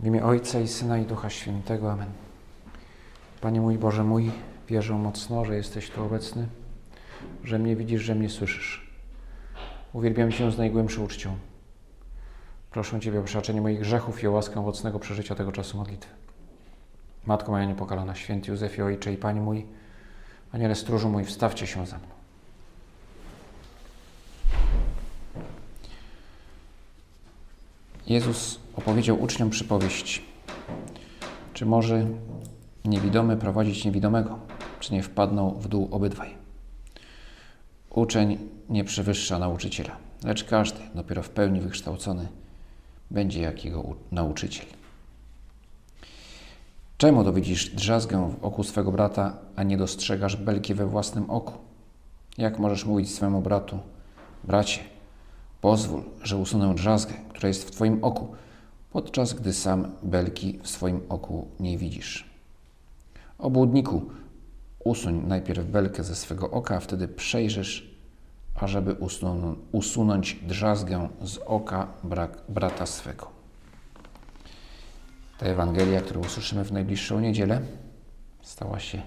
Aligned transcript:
W 0.00 0.06
imię 0.06 0.24
Ojca 0.24 0.60
i 0.60 0.68
Syna 0.68 0.98
i 0.98 1.04
Ducha 1.04 1.30
Świętego. 1.30 1.92
Amen. 1.92 2.08
Panie 3.40 3.60
mój 3.60 3.78
Boże 3.78 4.04
mój, 4.04 4.30
wierzę 4.68 4.94
mocno, 4.94 5.44
że 5.44 5.56
jesteś 5.56 5.90
tu 5.90 6.04
obecny, 6.04 6.48
że 7.44 7.58
mnie 7.58 7.76
widzisz, 7.76 8.02
że 8.02 8.14
mnie 8.14 8.30
słyszysz. 8.30 8.90
Uwielbiam 9.92 10.32
Cię 10.32 10.50
z 10.50 10.58
najgłębszą 10.58 11.04
uczcią. 11.04 11.36
Proszę 12.70 13.00
Ciebie 13.00 13.20
o 13.20 13.22
przebaczenie 13.22 13.60
moich 13.60 13.80
grzechów 13.80 14.22
i 14.22 14.26
o 14.26 14.30
łaskę 14.30 14.60
owocnego 14.60 14.98
przeżycia 14.98 15.34
tego 15.34 15.52
czasu 15.52 15.76
modlitwy. 15.76 16.14
Matko 17.26 17.52
moja 17.52 17.64
niepokalana, 17.64 18.14
święty 18.14 18.50
Józefie, 18.50 18.82
Ojcze 18.82 19.12
i 19.12 19.16
Panie 19.16 19.40
mój, 19.40 19.66
Aniele 20.52 20.74
stróżu 20.74 21.08
mój, 21.08 21.24
wstawcie 21.24 21.66
się 21.66 21.86
za 21.86 21.98
mną. 21.98 22.15
Jezus 28.06 28.58
opowiedział 28.76 29.22
uczniom 29.22 29.50
przypowieść. 29.50 30.22
Czy 31.54 31.66
może 31.66 32.06
niewidomy 32.84 33.36
prowadzić 33.36 33.84
niewidomego, 33.84 34.38
czy 34.80 34.94
nie 34.94 35.02
wpadną 35.02 35.50
w 35.50 35.68
dół 35.68 35.88
obydwaj? 35.90 36.34
Uczeń 37.90 38.38
nie 38.68 38.84
przewyższa 38.84 39.38
nauczyciela, 39.38 39.96
lecz 40.24 40.44
każdy, 40.44 40.80
dopiero 40.94 41.22
w 41.22 41.30
pełni 41.30 41.60
wykształcony, 41.60 42.28
będzie 43.10 43.40
jak 43.40 43.64
jego 43.64 43.94
nauczyciel. 44.12 44.66
Czemu 46.98 47.24
dowidzisz 47.24 47.70
drzazgę 47.70 48.30
w 48.40 48.44
oku 48.44 48.64
swego 48.64 48.92
brata, 48.92 49.38
a 49.56 49.62
nie 49.62 49.76
dostrzegasz 49.76 50.36
belki 50.36 50.74
we 50.74 50.86
własnym 50.86 51.30
oku? 51.30 51.52
Jak 52.38 52.58
możesz 52.58 52.84
mówić 52.84 53.14
swemu 53.14 53.42
bratu, 53.42 53.78
bracie, 54.44 54.80
pozwól, 55.66 56.02
że 56.22 56.36
usunę 56.36 56.74
drzazgę, 56.74 57.14
która 57.28 57.48
jest 57.48 57.64
w 57.68 57.70
Twoim 57.70 58.04
oku, 58.04 58.34
podczas 58.90 59.34
gdy 59.34 59.52
sam 59.52 59.92
belki 60.02 60.58
w 60.62 60.68
swoim 60.68 61.00
oku 61.08 61.48
nie 61.60 61.78
widzisz. 61.78 62.30
Obłudniku, 63.38 64.10
usuń 64.84 65.22
najpierw 65.26 65.66
belkę 65.66 66.04
ze 66.04 66.14
swego 66.14 66.50
oka, 66.50 66.80
wtedy 66.80 67.08
przejrzysz, 67.08 67.90
ażeby 68.54 68.96
usunąć 69.72 70.34
drzazgę 70.34 71.08
z 71.22 71.38
oka 71.38 71.86
brata 72.48 72.86
swego. 72.86 73.30
Ta 75.38 75.46
Ewangelia, 75.46 76.00
którą 76.00 76.20
usłyszymy 76.20 76.64
w 76.64 76.72
najbliższą 76.72 77.20
niedzielę, 77.20 77.60
stała 78.42 78.80
się 78.80 79.02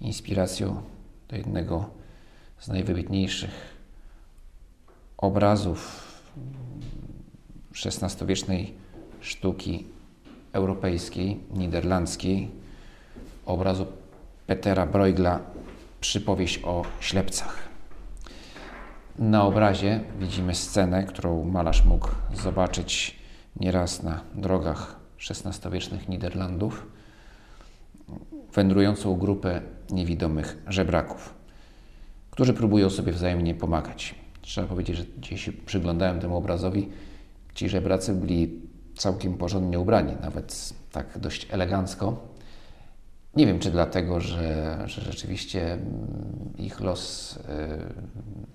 inspiracją 0.00 0.82
do 1.28 1.36
jednego 1.36 1.90
z 2.58 2.68
najwybitniejszych 2.68 3.77
obrazów 5.18 6.04
XVI-wiecznej 7.86 8.74
sztuki 9.20 9.86
europejskiej, 10.52 11.40
niderlandzkiej, 11.50 12.50
obrazu 13.46 13.86
Petera 14.46 14.86
Bruegla 14.86 15.40
Przypowieść 16.00 16.60
o 16.64 16.82
ślepcach. 17.00 17.68
Na 19.18 19.44
obrazie 19.44 20.00
widzimy 20.20 20.54
scenę, 20.54 21.04
którą 21.04 21.44
malarz 21.44 21.84
mógł 21.84 22.08
zobaczyć 22.34 23.16
nieraz 23.60 24.02
na 24.02 24.20
drogach 24.34 24.96
XVI-wiecznych 25.30 26.08
Niderlandów, 26.08 26.86
wędrującą 28.54 29.16
grupę 29.16 29.60
niewidomych 29.90 30.58
żebraków, 30.66 31.34
którzy 32.30 32.54
próbują 32.54 32.90
sobie 32.90 33.12
wzajemnie 33.12 33.54
pomagać. 33.54 34.14
Trzeba 34.48 34.66
powiedzieć, 34.66 34.96
że 34.96 35.04
dzisiaj 35.18 35.38
się 35.38 35.52
przyglądałem 35.52 36.20
temu 36.20 36.36
obrazowi. 36.36 36.88
Ci 37.54 37.68
żebracy 37.68 38.14
byli 38.14 38.60
całkiem 38.96 39.34
porządnie 39.34 39.78
ubrani, 39.78 40.12
nawet 40.20 40.72
tak 40.92 41.18
dość 41.18 41.46
elegancko. 41.50 42.28
Nie 43.36 43.46
wiem, 43.46 43.58
czy 43.58 43.70
dlatego, 43.70 44.20
że, 44.20 44.78
że 44.86 45.02
rzeczywiście 45.02 45.72
mm, 45.72 45.86
ich 46.58 46.80
los 46.80 47.36
y, 47.36 47.40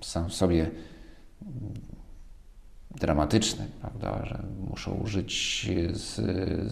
sam 0.01 0.29
w 0.29 0.33
sobie 0.33 0.71
dramatyczny, 2.95 3.67
prawda, 3.81 4.25
że 4.25 4.43
muszą 4.69 5.01
żyć 5.05 5.67
z, 5.93 6.15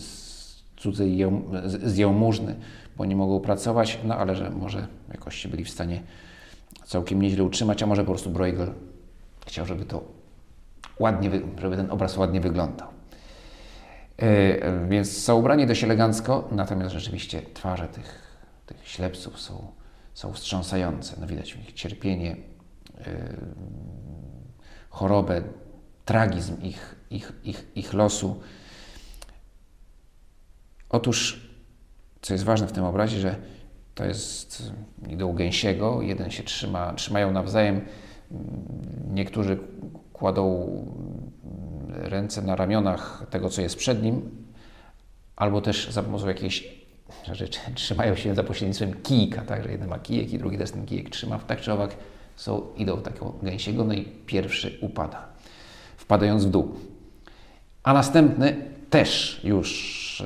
z 0.01 0.63
cudzej 0.77 1.23
z, 1.65 1.83
z 1.83 1.97
jałmużny, 1.97 2.55
bo 2.97 3.05
nie 3.05 3.15
mogą 3.15 3.39
pracować, 3.39 3.99
no 4.03 4.17
ale 4.17 4.35
że 4.35 4.49
może 4.49 4.87
jakoś 5.09 5.35
się 5.35 5.49
byli 5.49 5.65
w 5.65 5.69
stanie 5.69 6.03
całkiem 6.85 7.21
nieźle 7.21 7.43
utrzymać, 7.43 7.83
a 7.83 7.85
może 7.85 8.01
po 8.01 8.11
prostu 8.11 8.29
Bruegel 8.29 8.73
chciał, 9.51 9.65
żeby 9.65 9.85
to 9.85 10.03
ładnie, 10.99 11.31
żeby 11.61 11.77
ten 11.77 11.91
obraz 11.91 12.17
ładnie 12.17 12.41
wyglądał. 12.41 12.87
Yy, 14.17 14.87
więc 14.89 15.17
są 15.17 15.39
ubrani 15.39 15.67
dość 15.67 15.83
elegancko, 15.83 16.47
natomiast 16.51 16.93
rzeczywiście 16.93 17.41
twarze 17.53 17.87
tych, 17.87 18.37
tych 18.65 18.87
ślepców 18.87 19.39
są, 19.39 19.71
są 20.13 20.33
wstrząsające. 20.33 21.15
No 21.21 21.27
widać 21.27 21.53
w 21.53 21.57
nich 21.57 21.73
cierpienie, 21.73 22.29
yy, 22.29 23.05
chorobę, 24.89 25.41
tragizm 26.05 26.61
ich, 26.61 26.95
ich, 27.09 27.33
ich, 27.43 27.67
ich 27.75 27.93
losu. 27.93 28.41
Otóż, 30.89 31.49
co 32.21 32.33
jest 32.33 32.43
ważne 32.43 32.67
w 32.67 32.71
tym 32.71 32.83
obrazie, 32.83 33.19
że 33.19 33.35
to 33.95 34.05
jest 34.05 34.71
idol 35.09 35.33
gęsiego, 35.33 36.01
jeden 36.01 36.31
się 36.31 36.43
trzyma, 36.43 36.93
trzymają 36.93 37.31
nawzajem, 37.31 37.81
niektórzy 39.13 39.57
kładą 40.13 40.69
ręce 41.89 42.41
na 42.41 42.55
ramionach 42.55 43.27
tego, 43.29 43.49
co 43.49 43.61
jest 43.61 43.75
przed 43.75 44.03
nim, 44.03 44.21
albo 45.35 45.61
też 45.61 45.89
za 45.89 46.03
pomocą 46.03 46.27
jakiejś 46.27 46.67
rzeczy 47.33 47.59
trzymają 47.75 48.15
się 48.15 48.35
za 48.35 48.43
pośrednictwem 48.43 48.93
kijka, 48.93 49.41
tak, 49.41 49.63
że 49.63 49.71
jeden 49.71 49.89
ma 49.89 49.99
kijek 49.99 50.33
i 50.33 50.37
drugi 50.37 50.57
też 50.57 50.71
ten 50.71 50.85
kijek 50.85 51.09
trzyma, 51.09 51.39
tak 51.39 51.61
czy 51.61 51.73
owak 51.73 51.95
są, 52.35 52.61
idą 52.77 52.97
takiego 52.97 53.33
gęsiego, 53.43 53.83
no 53.83 53.93
i 53.93 54.05
pierwszy 54.25 54.77
upada, 54.81 55.27
wpadając 55.97 56.45
w 56.45 56.49
dół. 56.49 56.75
A 57.83 57.93
następny 57.93 58.65
też 58.89 59.41
już 59.43 59.71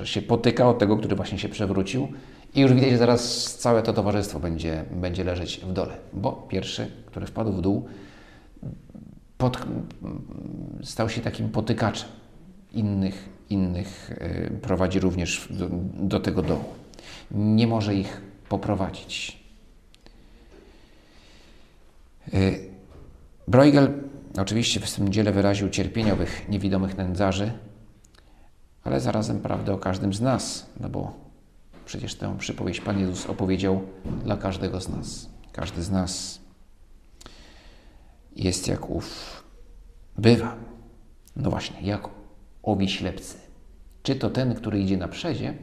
się 0.03 0.21
potyka 0.21 0.69
od 0.69 0.79
tego, 0.79 0.97
który 0.97 1.15
właśnie 1.15 1.39
się 1.39 1.49
przewrócił 1.49 2.07
i 2.55 2.61
już 2.61 2.73
widać, 2.73 2.89
że 2.89 2.97
zaraz 2.97 3.53
całe 3.57 3.83
to 3.83 3.93
towarzystwo 3.93 4.39
będzie, 4.39 4.85
będzie 4.91 5.23
leżeć 5.23 5.61
w 5.63 5.73
dole, 5.73 5.97
bo 6.13 6.31
pierwszy, 6.31 6.91
który 7.05 7.25
wpadł 7.25 7.51
w 7.51 7.61
dół, 7.61 7.85
pod, 9.37 9.57
stał 10.83 11.09
się 11.09 11.21
takim 11.21 11.49
potykaczem. 11.49 12.09
Innych, 12.73 13.29
innych 13.49 14.11
e, 14.11 14.49
prowadzi 14.49 14.99
również 14.99 15.47
do, 15.49 15.67
do 16.07 16.19
tego 16.19 16.41
dołu. 16.41 16.63
Nie 17.31 17.67
może 17.67 17.95
ich 17.95 18.21
poprowadzić. 18.49 19.39
E, 22.33 22.37
Bruegel 23.47 23.93
oczywiście 24.37 24.79
w 24.79 24.95
tym 24.95 25.11
dziele 25.11 25.31
wyraził 25.31 25.69
cierpienie 25.69 26.13
owych 26.13 26.49
niewidomych 26.49 26.97
nędzarzy, 26.97 27.51
ale 28.83 28.99
zarazem 28.99 29.39
prawdę 29.39 29.73
o 29.73 29.77
każdym 29.77 30.13
z 30.13 30.21
nas, 30.21 30.69
no 30.79 30.89
bo 30.89 31.24
przecież 31.85 32.15
tę 32.15 32.37
przypowieść 32.39 32.81
Pan 32.81 32.99
Jezus 32.99 33.25
opowiedział 33.25 33.81
dla 34.23 34.37
każdego 34.37 34.81
z 34.81 34.89
nas. 34.89 35.29
Każdy 35.51 35.83
z 35.83 35.91
nas 35.91 36.41
jest 38.35 38.67
jak 38.67 38.89
ów 38.89 39.43
bywa. 40.17 40.55
No 41.35 41.49
właśnie, 41.49 41.81
jak 41.81 42.09
owi 42.63 42.89
ślepcy. 42.89 43.37
Czy 44.03 44.15
to 44.15 44.29
ten, 44.29 44.55
który 44.55 44.79
idzie 44.79 44.97
na 44.97 45.07
przezie, 45.07 45.53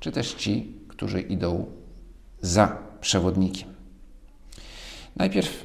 czy 0.00 0.12
też 0.12 0.34
ci, 0.34 0.80
którzy 0.88 1.20
idą 1.20 1.66
za 2.40 2.78
przewodnikiem. 3.00 3.68
Najpierw 5.16 5.64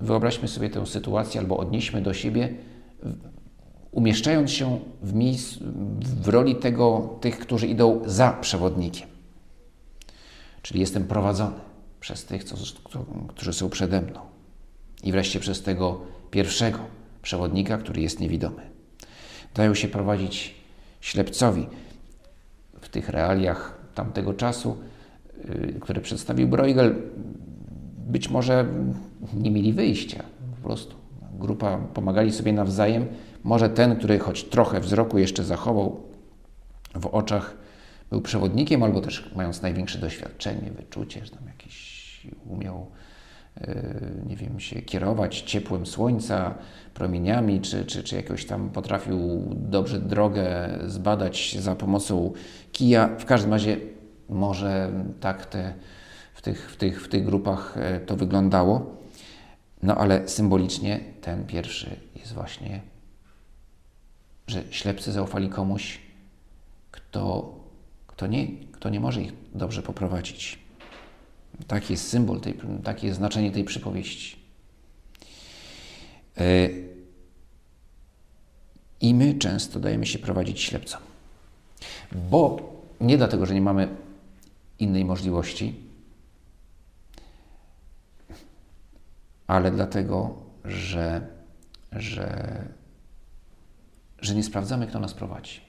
wyobraźmy 0.00 0.48
sobie 0.48 0.70
tę 0.70 0.86
sytuację 0.86 1.40
albo 1.40 1.56
odnieśmy 1.56 2.02
do 2.02 2.14
siebie, 2.14 2.54
umieszczając 3.92 4.50
się 4.50 4.80
w, 5.02 5.12
w 6.22 6.28
roli 6.28 6.56
tego, 6.56 7.18
tych, 7.20 7.38
którzy 7.38 7.66
idą 7.66 8.00
za 8.06 8.30
przewodnikiem. 8.30 9.08
Czyli 10.62 10.80
jestem 10.80 11.04
prowadzony 11.04 11.56
przez 12.00 12.24
tych, 12.24 12.44
co, 12.44 12.56
którzy 13.28 13.52
są 13.52 13.70
przede 13.70 14.00
mną 14.00 14.20
i 15.04 15.12
wreszcie 15.12 15.40
przez 15.40 15.62
tego 15.62 16.00
pierwszego 16.30 16.78
przewodnika, 17.22 17.78
który 17.78 18.02
jest 18.02 18.20
niewidomy. 18.20 18.70
Dają 19.54 19.74
się 19.74 19.88
prowadzić 19.88 20.54
ślepcowi 21.00 21.66
w 22.80 22.88
tych 22.88 23.08
realiach 23.08 23.80
tamtego 23.94 24.34
czasu, 24.34 24.76
y, 25.44 25.74
które 25.80 26.00
przedstawił 26.00 26.48
Bruegel, 26.48 26.94
być 27.98 28.28
może 28.30 28.66
nie 29.34 29.50
mieli 29.50 29.72
wyjścia 29.72 30.24
po 30.56 30.68
prostu. 30.68 30.96
Grupa 31.38 31.78
pomagali 31.78 32.32
sobie 32.32 32.52
nawzajem. 32.52 33.06
Może 33.44 33.68
ten, 33.68 33.96
który 33.96 34.18
choć 34.18 34.44
trochę 34.44 34.80
wzroku 34.80 35.18
jeszcze 35.18 35.44
zachował 35.44 36.00
w 36.94 37.06
oczach, 37.06 37.56
był 38.10 38.20
przewodnikiem, 38.20 38.82
albo 38.82 39.00
też 39.00 39.30
mając 39.36 39.62
największe 39.62 39.98
doświadczenie, 39.98 40.70
wyczucie, 40.70 41.24
że 41.24 41.30
tam 41.30 41.46
jakiś 41.46 42.26
umiał 42.46 42.86
nie 44.26 44.36
wiem, 44.36 44.60
się 44.60 44.82
kierować 44.82 45.40
ciepłem 45.40 45.86
słońca, 45.86 46.54
promieniami, 46.94 47.60
czy, 47.60 47.84
czy, 47.84 48.02
czy 48.02 48.16
jakoś 48.16 48.44
tam 48.44 48.70
potrafił 48.70 49.18
dobrze 49.54 50.00
drogę 50.00 50.68
zbadać 50.86 51.56
za 51.58 51.76
pomocą 51.76 52.32
kija. 52.72 53.08
W 53.18 53.24
każdym 53.24 53.52
razie 53.52 53.76
może 54.28 54.92
tak 55.20 55.46
te, 55.46 55.74
w, 56.34 56.42
tych, 56.42 56.70
w, 56.70 56.76
tych, 56.76 57.04
w 57.04 57.08
tych 57.08 57.24
grupach 57.24 57.76
e, 57.76 58.00
to 58.00 58.16
wyglądało. 58.16 58.96
No 59.82 59.94
ale 59.96 60.28
symbolicznie 60.28 61.00
ten 61.20 61.46
pierwszy 61.46 61.96
jest 62.16 62.32
właśnie, 62.32 62.80
że 64.50 64.64
ślepcy 64.70 65.12
zaufali 65.12 65.48
komuś, 65.48 65.98
kto, 66.90 67.54
kto, 68.06 68.26
nie, 68.26 68.48
kto 68.72 68.90
nie 68.90 69.00
może 69.00 69.22
ich 69.22 69.32
dobrze 69.54 69.82
poprowadzić. 69.82 70.58
Taki 71.66 71.92
jest 71.92 72.08
symbol, 72.08 72.40
tej, 72.40 72.54
takie 72.84 73.06
jest 73.06 73.18
znaczenie 73.18 73.50
tej 73.50 73.64
przypowieści. 73.64 74.36
E, 76.38 76.68
I 79.00 79.14
my 79.14 79.34
często 79.34 79.80
dajemy 79.80 80.06
się 80.06 80.18
prowadzić 80.18 80.60
ślepcom. 80.60 81.00
Bo 82.30 82.70
nie 83.00 83.18
dlatego, 83.18 83.46
że 83.46 83.54
nie 83.54 83.60
mamy 83.60 83.88
innej 84.78 85.04
możliwości, 85.04 85.74
ale 89.46 89.70
dlatego, 89.70 90.34
że, 90.64 91.26
że, 91.92 92.64
że 94.20 94.34
nie 94.34 94.42
sprawdzamy, 94.42 94.86
kto 94.86 95.00
nas 95.00 95.14
prowadzi. 95.14 95.60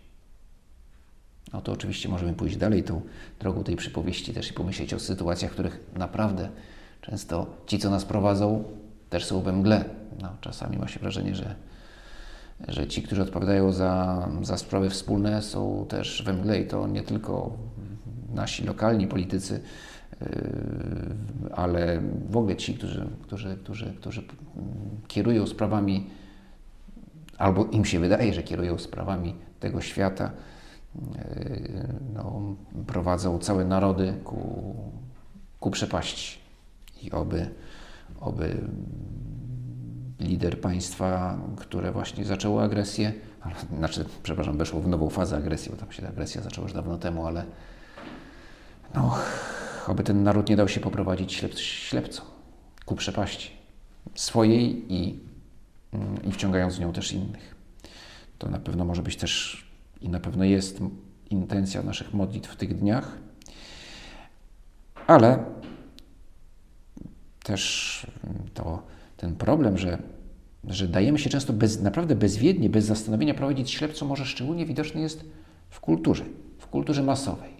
No 1.53 1.62
to 1.62 1.71
oczywiście 1.71 2.09
możemy 2.09 2.33
pójść 2.33 2.57
dalej 2.57 2.83
tą 2.83 3.01
drogą 3.39 3.63
tej 3.63 3.75
przypowieści 3.75 4.33
też 4.33 4.51
i 4.51 4.53
pomyśleć 4.53 4.94
o 4.94 5.00
sytuacjach, 5.00 5.51
w 5.51 5.53
których 5.53 5.80
naprawdę 5.98 6.50
często 7.01 7.48
ci, 7.68 7.80
co 7.80 7.89
nas 7.89 8.06
prowadzą, 8.06 8.63
też 9.09 9.25
są 9.25 9.42
we 9.42 9.53
mgle. 9.53 9.86
No, 10.21 10.30
czasami 10.42 10.77
ma 10.77 10.88
się 10.88 11.00
wrażenie, 11.00 11.36
że, 11.36 11.56
że 12.68 12.88
ci, 12.88 13.01
którzy 13.01 13.21
odpowiadają 13.21 13.71
za, 13.71 14.27
za 14.42 14.57
sprawy 14.57 14.89
wspólne, 14.89 15.42
są 15.42 15.86
też 15.89 16.24
we 16.25 16.33
mgle 16.33 16.62
i 16.62 16.68
to 16.68 16.88
nie 16.88 17.01
tylko 17.01 17.57
nasi 18.33 18.63
lokalni 18.63 19.07
politycy, 19.07 19.62
yy, 20.21 20.27
ale 21.51 22.01
w 22.30 22.38
ogóle 22.38 22.56
ci, 22.56 22.74
którzy, 22.74 23.07
którzy, 23.21 23.57
którzy, 23.63 23.94
którzy 24.00 24.24
kierują 25.07 25.48
sprawami, 25.48 26.09
albo 27.41 27.65
im 27.65 27.85
się 27.85 27.99
wydaje, 27.99 28.33
że 28.33 28.43
kierują 28.43 28.77
sprawami 28.77 29.35
tego 29.59 29.81
świata, 29.81 30.31
yy, 30.95 31.99
no, 32.13 32.55
prowadzą 32.88 33.39
całe 33.39 33.65
narody 33.65 34.13
ku, 34.23 34.75
ku 35.59 35.71
przepaści. 35.71 36.39
I 37.03 37.11
oby, 37.11 37.49
oby 38.19 38.57
lider 40.19 40.61
państwa, 40.61 41.38
które 41.57 41.91
właśnie 41.91 42.25
zaczęło 42.25 42.63
agresję, 42.63 43.13
znaczy, 43.77 44.05
przepraszam, 44.23 44.57
weszło 44.57 44.81
w 44.81 44.88
nową 44.88 45.09
fazę 45.09 45.38
agresji, 45.38 45.71
bo 45.71 45.77
tam 45.77 45.91
się 45.91 46.01
ta 46.01 46.09
agresja 46.09 46.41
zaczęła 46.41 46.65
już 46.65 46.73
dawno 46.73 46.97
temu, 46.97 47.27
ale 47.27 47.45
no, 48.95 49.17
aby 49.88 50.03
ten 50.03 50.23
naród 50.23 50.49
nie 50.49 50.55
dał 50.55 50.67
się 50.67 50.79
poprowadzić 50.79 51.33
ślep, 51.33 51.53
ślepcom 51.55 52.25
ku 52.85 52.95
przepaści 52.95 53.51
swojej 54.15 54.93
i, 54.93 55.30
i 56.23 56.31
wciągając 56.31 56.77
w 56.77 56.79
nią 56.79 56.93
też 56.93 57.11
innych. 57.11 57.55
To 58.38 58.49
na 58.49 58.59
pewno 58.59 58.85
może 58.85 59.03
być 59.03 59.15
też 59.15 59.65
i 60.01 60.09
na 60.09 60.19
pewno 60.19 60.43
jest 60.43 60.79
intencja 61.29 61.83
naszych 61.83 62.13
modlitw 62.13 62.49
w 62.49 62.55
tych 62.55 62.77
dniach, 62.77 63.17
ale 65.07 65.43
też 67.43 68.07
to 68.53 68.83
ten 69.17 69.35
problem, 69.35 69.77
że, 69.77 69.97
że 70.63 70.88
dajemy 70.88 71.19
się 71.19 71.29
często 71.29 71.53
bez, 71.53 71.81
naprawdę 71.81 72.15
bezwiednie, 72.15 72.69
bez 72.69 72.85
zastanowienia 72.85 73.33
prowadzić 73.33 73.71
ślepcom, 73.71 74.07
może 74.07 74.25
szczególnie 74.25 74.65
widoczny 74.65 75.01
jest 75.01 75.25
w 75.69 75.79
kulturze, 75.79 76.23
w 76.57 76.67
kulturze 76.67 77.03
masowej. 77.03 77.51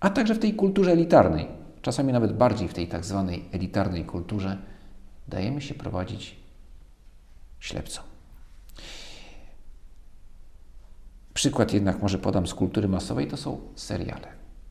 A 0.00 0.10
także 0.10 0.34
w 0.34 0.38
tej 0.38 0.54
kulturze 0.54 0.92
elitarnej, 0.92 1.46
czasami 1.82 2.12
nawet 2.12 2.36
bardziej 2.36 2.68
w 2.68 2.74
tej 2.74 2.88
tak 2.88 3.04
zwanej 3.04 3.44
elitarnej 3.52 4.04
kulturze, 4.04 4.58
dajemy 5.28 5.60
się 5.60 5.74
prowadzić 5.74 6.45
ślepcom. 7.60 8.04
Przykład 11.34 11.72
jednak 11.72 12.02
może 12.02 12.18
podam 12.18 12.46
z 12.46 12.54
kultury 12.54 12.88
masowej, 12.88 13.26
to 13.26 13.36
są 13.36 13.60
seriale, 13.74 14.28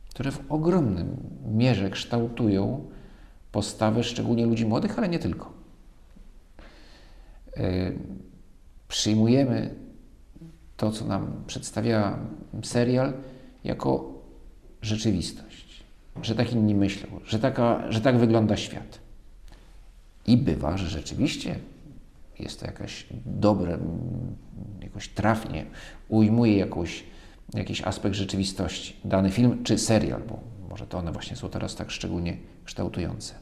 które 0.10 0.32
w 0.32 0.52
ogromnym 0.52 1.18
mierze 1.48 1.90
kształtują 1.90 2.90
postawy 3.52 4.04
szczególnie 4.04 4.46
ludzi 4.46 4.66
młodych, 4.66 4.98
ale 4.98 5.10
nie 5.10 5.20
tylko. 5.20 5.54
Yy, 7.58 8.00
przyjmujemy 8.88 9.76
to, 10.78 10.92
co 10.92 11.06
nam 11.06 11.44
przedstawia 11.48 12.20
serial, 12.64 13.14
jako 13.64 14.14
rzeczywistość, 14.82 15.84
że 16.22 16.36
tak 16.36 16.54
inni 16.54 16.76
myślą, 16.76 17.20
że, 17.26 17.40
taka, 17.40 17.92
że 17.92 18.02
tak 18.02 18.18
wygląda 18.18 18.58
świat. 18.58 19.00
I 20.28 20.38
bywa, 20.38 20.78
że 20.78 20.88
rzeczywiście 20.88 21.60
jest 22.40 22.60
to 22.60 22.66
jakaś 22.66 23.08
dobre, 23.26 23.78
jakoś 24.82 25.10
trafnie 25.10 25.66
ujmuje 26.10 26.58
jakąś, 26.58 27.04
jakiś 27.54 27.82
aspekt 27.82 28.16
rzeczywistości, 28.16 28.96
dany 29.06 29.32
film 29.32 29.64
czy 29.64 29.78
serial, 29.78 30.22
bo 30.30 30.40
może 30.70 30.88
to 30.88 30.98
one 30.98 31.12
właśnie 31.12 31.36
są 31.36 31.50
teraz 31.50 31.76
tak 31.76 31.92
szczególnie 31.92 32.38
kształtujące. 32.64 33.34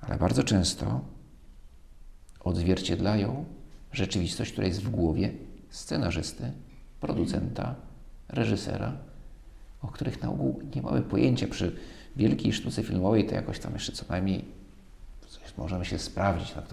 Ale 0.00 0.18
bardzo 0.18 0.42
często 0.42 1.00
odzwierciedlają 2.40 3.44
rzeczywistość, 3.92 4.52
która 4.52 4.66
jest 4.66 4.82
w 4.82 4.90
głowie 4.90 5.32
scenarzysty, 5.70 6.52
producenta, 7.00 7.74
reżysera, 8.28 8.96
o 9.82 9.88
których 9.88 10.22
na 10.22 10.30
ogół 10.30 10.62
nie 10.74 10.82
mamy 10.82 11.02
pojęcia. 11.02 11.46
Przy 11.48 11.76
wielkiej 12.16 12.52
sztuce 12.52 12.82
filmowej 12.82 13.26
to 13.26 13.34
jakoś 13.34 13.58
tam 13.58 13.72
jeszcze 13.72 13.92
co 13.92 14.04
najmniej 14.08 14.44
możemy 15.58 15.84
się 15.84 15.98
sprawdzić, 15.98 16.50
tak, 16.52 16.64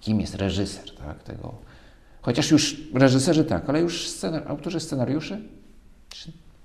kim 0.00 0.20
jest 0.20 0.34
reżyser 0.34 0.94
tak, 0.94 1.22
tego. 1.22 1.54
Chociaż 2.22 2.50
już 2.50 2.80
reżyserzy 2.94 3.44
tak, 3.44 3.68
ale 3.68 3.80
już 3.80 4.10
autorzy 4.46 4.80
scenariuszy 4.80 5.42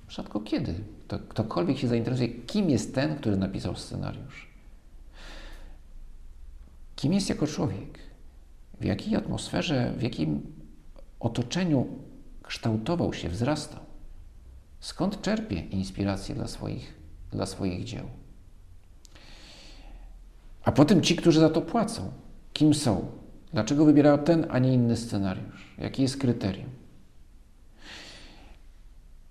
rzadko 0.10 0.40
kiedy 0.40 0.74
to 1.08 1.20
ktokolwiek 1.20 1.78
się 1.78 1.88
zainteresuje, 1.88 2.30
kim 2.30 2.70
jest 2.70 2.96
ten, 2.96 3.16
który 3.16 3.38
napisał 3.38 3.76
scenariusz. 3.76 4.48
Kim 6.96 7.14
jest 7.14 7.30
jako 7.30 7.48
człowiek? 7.48 8.00
W 8.82 8.86
jakiej 8.86 9.16
atmosferze, 9.16 9.94
w 9.98 10.02
jakim 10.02 10.42
otoczeniu 11.20 11.88
kształtował 12.44 13.14
się, 13.14 13.30
wzrastał? 13.30 13.80
Skąd 14.80 15.22
czerpie 15.22 15.60
inspirację 15.60 16.36
dla 16.36 16.48
swoich, 16.48 16.94
dla 17.32 17.46
swoich 17.46 17.84
dzieł? 17.84 18.06
A 20.68 20.72
potem 20.72 21.02
ci, 21.02 21.16
którzy 21.16 21.40
za 21.40 21.50
to 21.50 21.62
płacą, 21.62 22.12
kim 22.54 22.74
są? 22.74 23.06
Dlaczego 23.54 23.86
wybierają 23.86 24.18
ten, 24.18 24.46
a 24.50 24.60
nie 24.60 24.74
inny 24.74 24.98
scenariusz? 24.98 25.76
Jakie 25.78 26.04
jest 26.04 26.18
kryterium? 26.18 26.70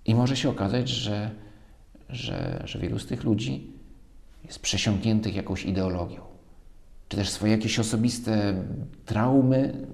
I 0.05 0.15
może 0.15 0.35
się 0.35 0.49
okazać, 0.49 0.89
że, 0.89 1.31
że, 2.09 2.63
że 2.65 2.79
wielu 2.79 2.99
z 2.99 3.05
tych 3.05 3.23
ludzi 3.23 3.71
jest 4.45 4.59
przesiąkniętych 4.59 5.35
jakąś 5.35 5.65
ideologią, 5.65 6.21
czy 7.09 7.17
też 7.17 7.29
swoje 7.29 7.51
jakieś 7.51 7.79
osobiste 7.79 8.63
traumy, 9.05 9.87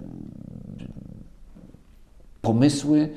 pomysły 2.41 3.09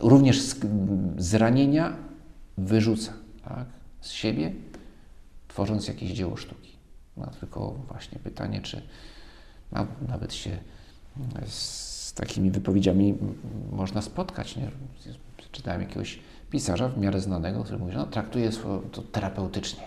również 0.00 0.40
z, 0.40 0.56
z 1.18 1.34
ranienia 1.34 1.96
wyrzuca 2.58 3.12
tak, 3.44 3.66
z 4.00 4.10
siebie, 4.10 4.52
tworząc 5.54 5.88
jakieś 5.88 6.10
dzieło 6.10 6.36
sztuki. 6.36 6.76
No, 7.16 7.30
tylko 7.40 7.70
właśnie 7.88 8.18
pytanie, 8.18 8.60
czy 8.60 8.82
nawet 10.08 10.34
się 10.34 10.58
z 11.46 12.12
takimi 12.14 12.50
wypowiedziami 12.50 13.14
można 13.72 14.02
spotkać. 14.02 14.56
Nie? 14.56 14.70
Czytałem 15.52 15.80
jakiegoś 15.80 16.18
pisarza 16.50 16.88
w 16.88 16.98
miarę 16.98 17.20
znanego, 17.20 17.64
który 17.64 17.78
mówi, 17.78 17.92
że 17.92 17.98
no, 17.98 18.06
traktuje 18.06 18.50
to 18.92 19.02
terapeutycznie. 19.02 19.82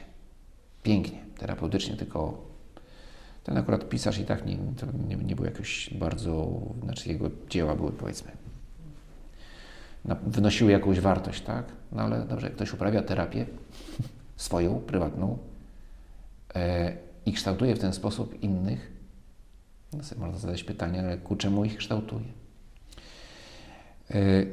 Pięknie, 0.83 1.19
terapeutycznie, 1.37 1.95
tylko 1.95 2.41
ten 3.43 3.57
akurat 3.57 3.89
pisarz 3.89 4.19
i 4.19 4.25
tak 4.25 4.45
nie, 4.45 4.57
nie, 5.07 5.15
nie 5.15 5.35
był 5.35 5.45
jakoś 5.45 5.89
bardzo, 5.93 6.61
znaczy 6.83 7.09
jego 7.09 7.29
dzieła 7.49 7.75
były 7.75 7.91
powiedzmy 7.91 8.31
wynosiły 10.05 10.71
jakąś 10.71 10.99
wartość, 10.99 11.41
tak? 11.41 11.65
No 11.91 12.01
ale 12.01 12.25
dobrze, 12.25 12.47
jak 12.47 12.55
ktoś 12.55 12.73
uprawia 12.73 13.01
terapię 13.01 13.45
swoją, 14.35 14.79
prywatną 14.79 15.37
i 17.25 17.33
kształtuje 17.33 17.75
w 17.75 17.79
ten 17.79 17.93
sposób 17.93 18.43
innych, 18.43 18.91
no 19.93 20.03
sobie 20.03 20.21
można 20.21 20.37
zadać 20.37 20.63
pytanie, 20.63 20.99
ale 20.99 21.17
ku 21.17 21.35
czemu 21.35 21.65
ich 21.65 21.77
kształtuje? 21.77 22.25
E, 24.11 24.45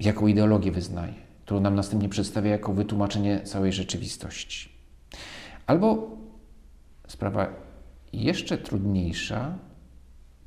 jaką 0.00 0.26
ideologię 0.26 0.72
wyznaje? 0.72 1.28
którą 1.48 1.60
nam 1.60 1.74
następnie 1.74 2.08
przedstawia 2.08 2.50
jako 2.50 2.72
wytłumaczenie 2.72 3.40
całej 3.40 3.72
rzeczywistości. 3.72 4.72
Albo 5.66 6.10
sprawa 7.06 7.48
jeszcze 8.12 8.58
trudniejsza 8.58 9.58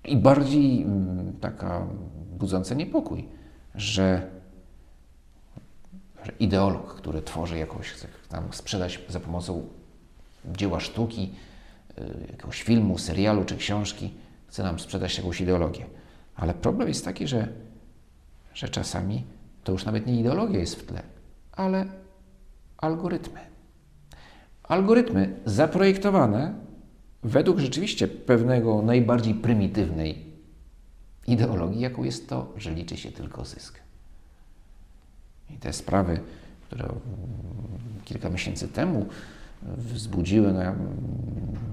i 0.05 0.17
bardziej 0.17 0.81
mm, 0.81 1.33
taka 1.39 1.87
budząca 2.31 2.75
niepokój, 2.75 3.29
że, 3.75 4.29
ideolog, 6.39 6.95
który 6.95 7.21
tworzy 7.21 7.57
jakąś, 7.57 7.87
chce 7.87 8.07
tam 8.29 8.53
sprzedać 8.53 8.99
za 9.09 9.19
pomocą 9.19 9.67
dzieła 10.45 10.79
sztuki, 10.79 11.33
y, 11.97 12.27
jakiegoś 12.31 12.63
filmu, 12.63 12.97
serialu 12.97 13.45
czy 13.45 13.57
książki, 13.57 14.13
chce 14.47 14.63
nam 14.63 14.79
sprzedać 14.79 15.17
jakąś 15.17 15.41
ideologię. 15.41 15.85
Ale 16.35 16.53
problem 16.53 16.87
jest 16.87 17.05
taki, 17.05 17.27
że, 17.27 17.47
że 18.53 18.69
czasami 18.69 19.23
to 19.63 19.71
już 19.71 19.85
nawet 19.85 20.07
nie 20.07 20.19
ideologia 20.19 20.59
jest 20.59 20.75
w 20.75 20.85
tle, 20.85 21.03
ale 21.51 21.85
algorytmy. 22.77 23.39
Algorytmy 24.63 25.39
zaprojektowane 25.45 26.53
według 27.23 27.59
rzeczywiście 27.59 28.07
pewnego 28.07 28.81
najbardziej 28.81 29.33
prymitywnej 29.33 30.25
ideologii, 31.27 31.81
jaką 31.81 32.03
jest 32.03 32.29
to, 32.29 32.53
że 32.57 32.71
liczy 32.71 32.97
się 32.97 33.11
tylko 33.11 33.45
zysk. 33.45 33.79
I 35.49 35.57
te 35.57 35.73
sprawy, 35.73 36.19
które 36.67 36.89
kilka 38.05 38.29
miesięcy 38.29 38.67
temu 38.67 39.05
wzbudziły 39.77 40.53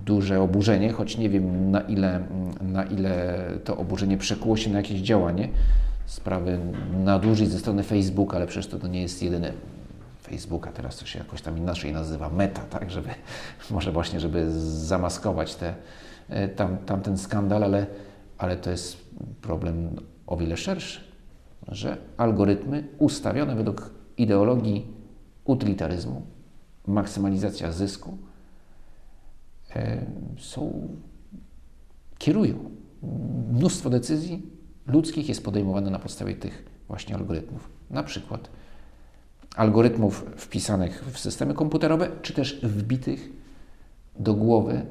duże 0.06 0.40
oburzenie, 0.40 0.92
choć 0.92 1.18
nie 1.18 1.28
wiem 1.28 1.70
na 1.70 1.80
ile, 1.80 2.20
na 2.60 2.84
ile 2.84 3.36
to 3.64 3.76
oburzenie 3.76 4.16
przekuło 4.16 4.56
się 4.56 4.70
na 4.70 4.76
jakieś 4.76 5.00
działanie, 5.00 5.48
sprawy 6.06 6.58
nadużyć 7.04 7.50
ze 7.50 7.58
strony 7.58 7.82
Facebooka, 7.82 8.36
ale 8.36 8.46
przecież 8.46 8.66
to, 8.66 8.78
to 8.78 8.88
nie 8.88 9.02
jest 9.02 9.22
jedyne 9.22 9.52
Facebooka, 10.22 10.72
teraz 10.72 10.96
to 10.96 11.06
się 11.06 11.18
jakoś 11.18 11.42
tam 11.42 11.58
inaczej 11.58 11.92
nazywa, 11.92 12.28
meta, 12.28 12.60
tak, 12.70 12.90
żeby, 12.90 13.08
może 13.70 13.92
właśnie, 13.92 14.20
żeby 14.20 14.50
zamaskować 14.70 15.54
te, 15.54 15.74
e, 16.28 16.48
tam, 16.48 16.78
tamten 16.78 17.18
skandal, 17.18 17.64
ale, 17.64 17.86
ale 18.38 18.56
to 18.56 18.70
jest 18.70 18.96
problem 19.42 19.96
o 20.26 20.36
wiele 20.36 20.56
szerszy, 20.56 21.00
że 21.68 21.96
algorytmy 22.16 22.88
ustawione 22.98 23.54
według 23.54 23.90
ideologii 24.18 24.86
utylitaryzmu, 25.44 26.22
maksymalizacja 26.88 27.72
zysku, 27.72 28.18
e, 29.76 30.06
są, 30.38 30.88
kierują. 32.18 32.70
Mnóstwo 33.52 33.90
decyzji 33.90 34.42
ludzkich 34.86 35.28
jest 35.28 35.44
podejmowane 35.44 35.90
na 35.90 35.98
podstawie 35.98 36.34
tych 36.34 36.64
właśnie 36.88 37.14
algorytmów. 37.14 37.70
Na 37.90 38.02
przykład 38.02 38.50
algorytmów 39.56 40.24
wpisanych 40.36 41.04
w 41.12 41.18
systemy 41.18 41.54
komputerowe, 41.54 42.10
czy 42.22 42.32
też 42.32 42.60
wbitych 42.62 43.28
do 44.18 44.34
głowy. 44.34 44.86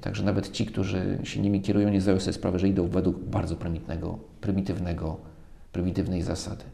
Także 0.00 0.24
nawet 0.24 0.52
ci, 0.52 0.66
którzy 0.66 1.18
się 1.22 1.40
nimi 1.40 1.60
kierują, 1.60 1.88
nie 1.88 2.00
zdają 2.00 2.20
sobie 2.20 2.32
sprawy, 2.32 2.58
że 2.58 2.68
idą 2.68 2.88
według 2.88 3.18
bardzo 3.18 3.56
prymitywnego, 3.56 4.18
prymitywnego, 4.40 5.16
prymitywnej 5.72 6.22
zasady. 6.22 6.64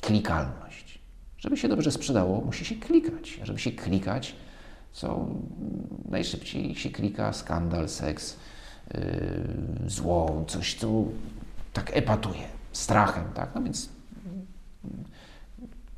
Klikalność. 0.00 0.85
Żeby 1.38 1.56
się 1.56 1.68
dobrze 1.68 1.90
sprzedało, 1.90 2.40
musi 2.40 2.64
się 2.64 2.74
klikać. 2.74 3.38
A 3.42 3.46
żeby 3.46 3.58
się 3.58 3.72
klikać, 3.72 4.36
co 4.92 5.28
najszybciej 6.08 6.74
się 6.74 6.90
klika 6.90 7.32
skandal, 7.32 7.88
seks, 7.88 8.36
yy, 8.94 9.00
zło, 9.86 10.44
coś, 10.48 10.74
co 10.74 11.04
tak 11.72 11.90
epatuje, 11.96 12.44
strachem, 12.72 13.24
tak? 13.34 13.54
No 13.54 13.62
więc 13.62 13.88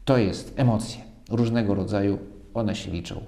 to 0.05 0.19
jest 0.19 0.55
emocje 0.57 1.01
różnego 1.31 1.75
rodzaju, 1.75 2.19
one 2.55 2.77
się 2.77 2.91
liczą. 2.91 3.25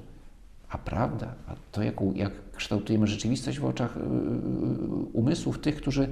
A 0.69 0.79
prawda, 0.79 1.35
a 1.47 1.55
to 1.73 1.83
jak, 1.83 1.95
jak 2.14 2.33
kształtujemy 2.57 3.07
rzeczywistość 3.07 3.59
w 3.59 3.64
oczach 3.64 3.97
yy, 3.97 4.02
umysłów 5.12 5.59
tych, 5.59 5.76
którzy 5.76 6.09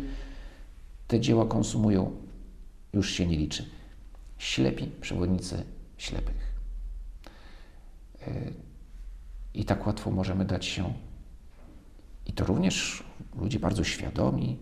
te 1.09 1.21
dzieła 1.21 1.47
konsumują, 1.47 2.11
już 2.93 3.11
się 3.11 3.27
nie 3.27 3.37
liczy. 3.37 3.65
Ślepi 4.39 4.87
przewodnicy 5.01 5.63
ślepych. 5.99 6.55
Yy, 8.27 8.53
I 9.55 9.65
tak 9.65 9.87
łatwo 9.87 10.11
możemy 10.11 10.45
dać 10.45 10.65
się, 10.65 10.93
i 12.27 12.33
to 12.33 12.45
również 12.45 13.05
ludzie 13.41 13.59
bardzo 13.59 13.85
świadomi, 13.85 14.59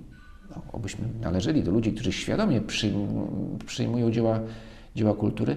no, 0.50 0.62
obyśmy 0.72 1.08
należeli 1.20 1.62
do 1.62 1.70
ludzi, 1.70 1.92
którzy 1.92 2.12
świadomie 2.12 2.60
przyjmują 3.66 4.10
dzieła, 4.10 4.40
dzieła 4.96 5.14
kultury, 5.14 5.56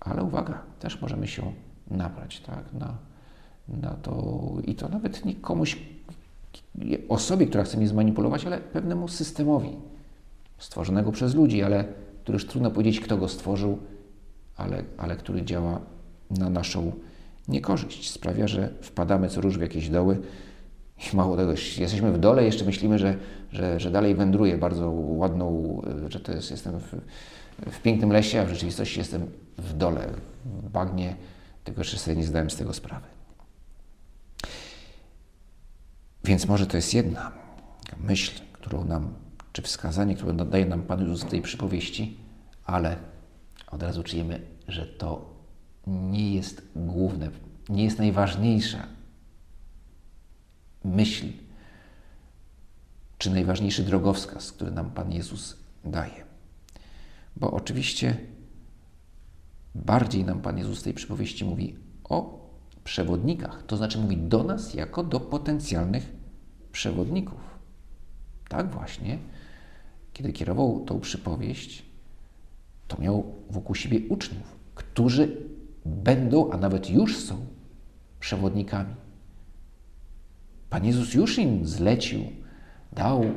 ale 0.00 0.22
uwaga, 0.22 0.62
też 0.78 1.00
możemy 1.00 1.28
się 1.28 1.52
nabrać 1.90 2.40
tak, 2.40 2.72
na, 2.72 2.98
na 3.68 3.90
to 3.90 4.52
i 4.64 4.74
to 4.74 4.88
nawet 4.88 5.24
nie 5.24 5.34
komuś, 5.34 5.78
osobie, 7.08 7.46
która 7.46 7.64
chce 7.64 7.76
mnie 7.76 7.88
zmanipulować, 7.88 8.44
ale 8.44 8.58
pewnemu 8.58 9.08
systemowi 9.08 9.76
stworzonego 10.58 11.12
przez 11.12 11.34
ludzi, 11.34 11.62
ale 11.62 11.84
który 12.22 12.36
już 12.36 12.46
trudno 12.46 12.70
powiedzieć, 12.70 13.00
kto 13.00 13.16
go 13.16 13.28
stworzył, 13.28 13.78
ale, 14.60 14.84
ale 14.98 15.16
który 15.16 15.42
działa 15.42 15.80
na 16.30 16.50
naszą 16.50 16.92
niekorzyść. 17.48 18.10
Sprawia, 18.10 18.48
że 18.48 18.68
wpadamy 18.82 19.28
co 19.28 19.40
róż 19.40 19.58
w 19.58 19.60
jakieś 19.60 19.88
doły 19.88 20.20
i 21.12 21.16
mało 21.16 21.36
tego, 21.36 21.50
jesteśmy 21.50 22.12
w 22.12 22.18
dole, 22.18 22.44
jeszcze 22.44 22.64
myślimy, 22.64 22.98
że, 22.98 23.16
że, 23.52 23.80
że 23.80 23.90
dalej 23.90 24.14
wędruję 24.14 24.58
bardzo 24.58 24.90
ładną, 24.90 25.80
że 26.08 26.20
to 26.20 26.32
jest, 26.32 26.50
jestem 26.50 26.80
w, 26.80 26.94
w 27.70 27.82
pięknym 27.82 28.12
lesie, 28.12 28.40
a 28.40 28.44
w 28.44 28.48
rzeczywistości 28.48 28.98
jestem 28.98 29.26
w 29.58 29.72
dole, 29.72 30.08
w 30.44 30.68
bagnie, 30.68 31.16
tylko 31.64 31.80
jeszcze 31.80 31.98
sobie 31.98 32.16
nie 32.16 32.24
zdałem 32.24 32.50
z 32.50 32.56
tego 32.56 32.72
sprawy. 32.72 33.06
Więc 36.24 36.48
może 36.48 36.66
to 36.66 36.76
jest 36.76 36.94
jedna 36.94 37.32
myśl, 38.00 38.40
którą 38.52 38.84
nam, 38.84 39.14
czy 39.52 39.62
wskazanie, 39.62 40.14
które 40.14 40.32
daje 40.32 40.66
nam 40.66 40.82
Pan 40.82 41.00
Jezus 41.00 41.22
w 41.22 41.30
tej 41.30 41.42
przypowieści, 41.42 42.16
ale 42.64 42.96
od 43.70 43.82
razu 43.82 44.02
czujemy, 44.02 44.40
że 44.68 44.86
to 44.86 45.34
nie 45.86 46.34
jest 46.34 46.62
główne, 46.76 47.30
nie 47.68 47.84
jest 47.84 47.98
najważniejsza 47.98 48.86
myśl, 50.84 51.26
czy 53.18 53.30
najważniejszy 53.30 53.82
drogowskaz, 53.82 54.52
który 54.52 54.70
nam 54.70 54.90
Pan 54.90 55.12
Jezus 55.12 55.56
daje. 55.84 56.24
Bo 57.36 57.50
oczywiście 57.50 58.16
bardziej 59.74 60.24
nam 60.24 60.40
Pan 60.40 60.58
Jezus 60.58 60.80
w 60.80 60.82
tej 60.82 60.94
przypowieści 60.94 61.44
mówi 61.44 61.76
o 62.04 62.40
przewodnikach, 62.84 63.62
to 63.66 63.76
znaczy 63.76 63.98
mówi 63.98 64.16
do 64.16 64.42
nas 64.42 64.74
jako 64.74 65.04
do 65.04 65.20
potencjalnych 65.20 66.12
przewodników. 66.72 67.40
Tak 68.48 68.70
właśnie, 68.70 69.18
kiedy 70.12 70.32
kierował 70.32 70.84
tą 70.84 71.00
przypowieść, 71.00 71.89
to 72.90 73.02
miał 73.02 73.24
wokół 73.50 73.74
siebie 73.74 74.00
uczniów, 74.08 74.58
którzy 74.74 75.36
będą, 75.84 76.50
a 76.50 76.56
nawet 76.56 76.90
już 76.90 77.18
są 77.18 77.46
przewodnikami. 78.20 78.94
Pan 80.70 80.84
Jezus 80.84 81.14
już 81.14 81.38
im 81.38 81.66
zlecił, 81.66 82.20
dał, 82.92 83.24
yy, 83.24 83.32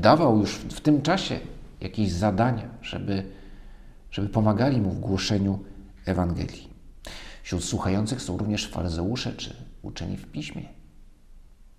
dawał 0.00 0.38
już 0.38 0.54
w 0.54 0.80
tym 0.80 1.02
czasie 1.02 1.38
jakieś 1.80 2.12
zadania, 2.12 2.68
żeby, 2.82 3.24
żeby 4.10 4.28
pomagali 4.28 4.80
mu 4.80 4.90
w 4.90 5.00
głoszeniu 5.00 5.58
Ewangelii. 6.06 6.68
Wśród 7.42 7.64
słuchających 7.64 8.22
są 8.22 8.38
również 8.38 8.68
faryzeusze 8.68 9.32
czy 9.32 9.56
uczeni 9.82 10.16
w 10.16 10.26
piśmie, 10.26 10.62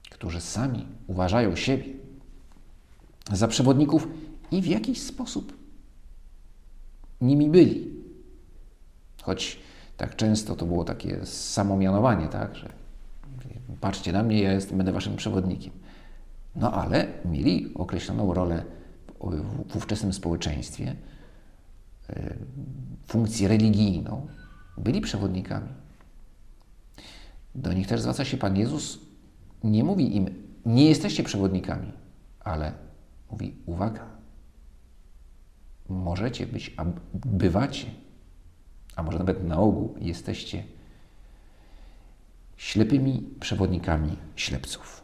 którzy 0.09 0.41
sami 0.41 0.85
uważają 1.07 1.55
siebie 1.55 1.85
za 3.31 3.47
przewodników 3.47 4.07
i 4.51 4.61
w 4.61 4.65
jakiś 4.65 5.01
sposób 5.01 5.57
nimi 7.21 7.49
byli. 7.49 7.95
Choć 9.21 9.59
tak 9.97 10.15
często 10.15 10.55
to 10.55 10.65
było 10.65 10.83
takie 10.83 11.25
samomianowanie, 11.25 12.27
tak, 12.27 12.55
że 12.55 12.69
patrzcie 13.81 14.11
na 14.11 14.23
mnie, 14.23 14.41
ja 14.41 14.53
jestem, 14.53 14.77
będę 14.77 14.91
waszym 14.91 15.15
przewodnikiem. 15.15 15.73
No 16.55 16.71
ale 16.71 17.07
mieli 17.25 17.71
określoną 17.75 18.33
rolę 18.33 18.63
w 19.69 19.75
ówczesnym 19.75 20.13
społeczeństwie, 20.13 20.95
e, 22.09 22.35
funkcję 23.07 23.47
religijną, 23.47 24.27
byli 24.77 25.01
przewodnikami. 25.01 25.69
Do 27.55 27.73
nich 27.73 27.87
też 27.87 28.01
zwraca 28.01 28.25
się 28.25 28.37
Pan 28.37 28.57
Jezus, 28.57 28.99
nie 29.63 29.83
mówi 29.83 30.15
im, 30.15 30.29
nie 30.65 30.85
jesteście 30.85 31.23
przewodnikami, 31.23 31.91
ale 32.39 32.71
mówi, 33.31 33.55
uwaga, 33.65 34.14
możecie 35.89 36.47
być, 36.47 36.73
a 36.77 36.85
bywacie, 37.13 37.87
a 38.95 39.03
może 39.03 39.19
nawet 39.19 39.43
na 39.43 39.57
ogół 39.57 39.95
jesteście 39.99 40.63
ślepymi 42.57 43.29
przewodnikami 43.39 44.17
ślepców. 44.35 45.03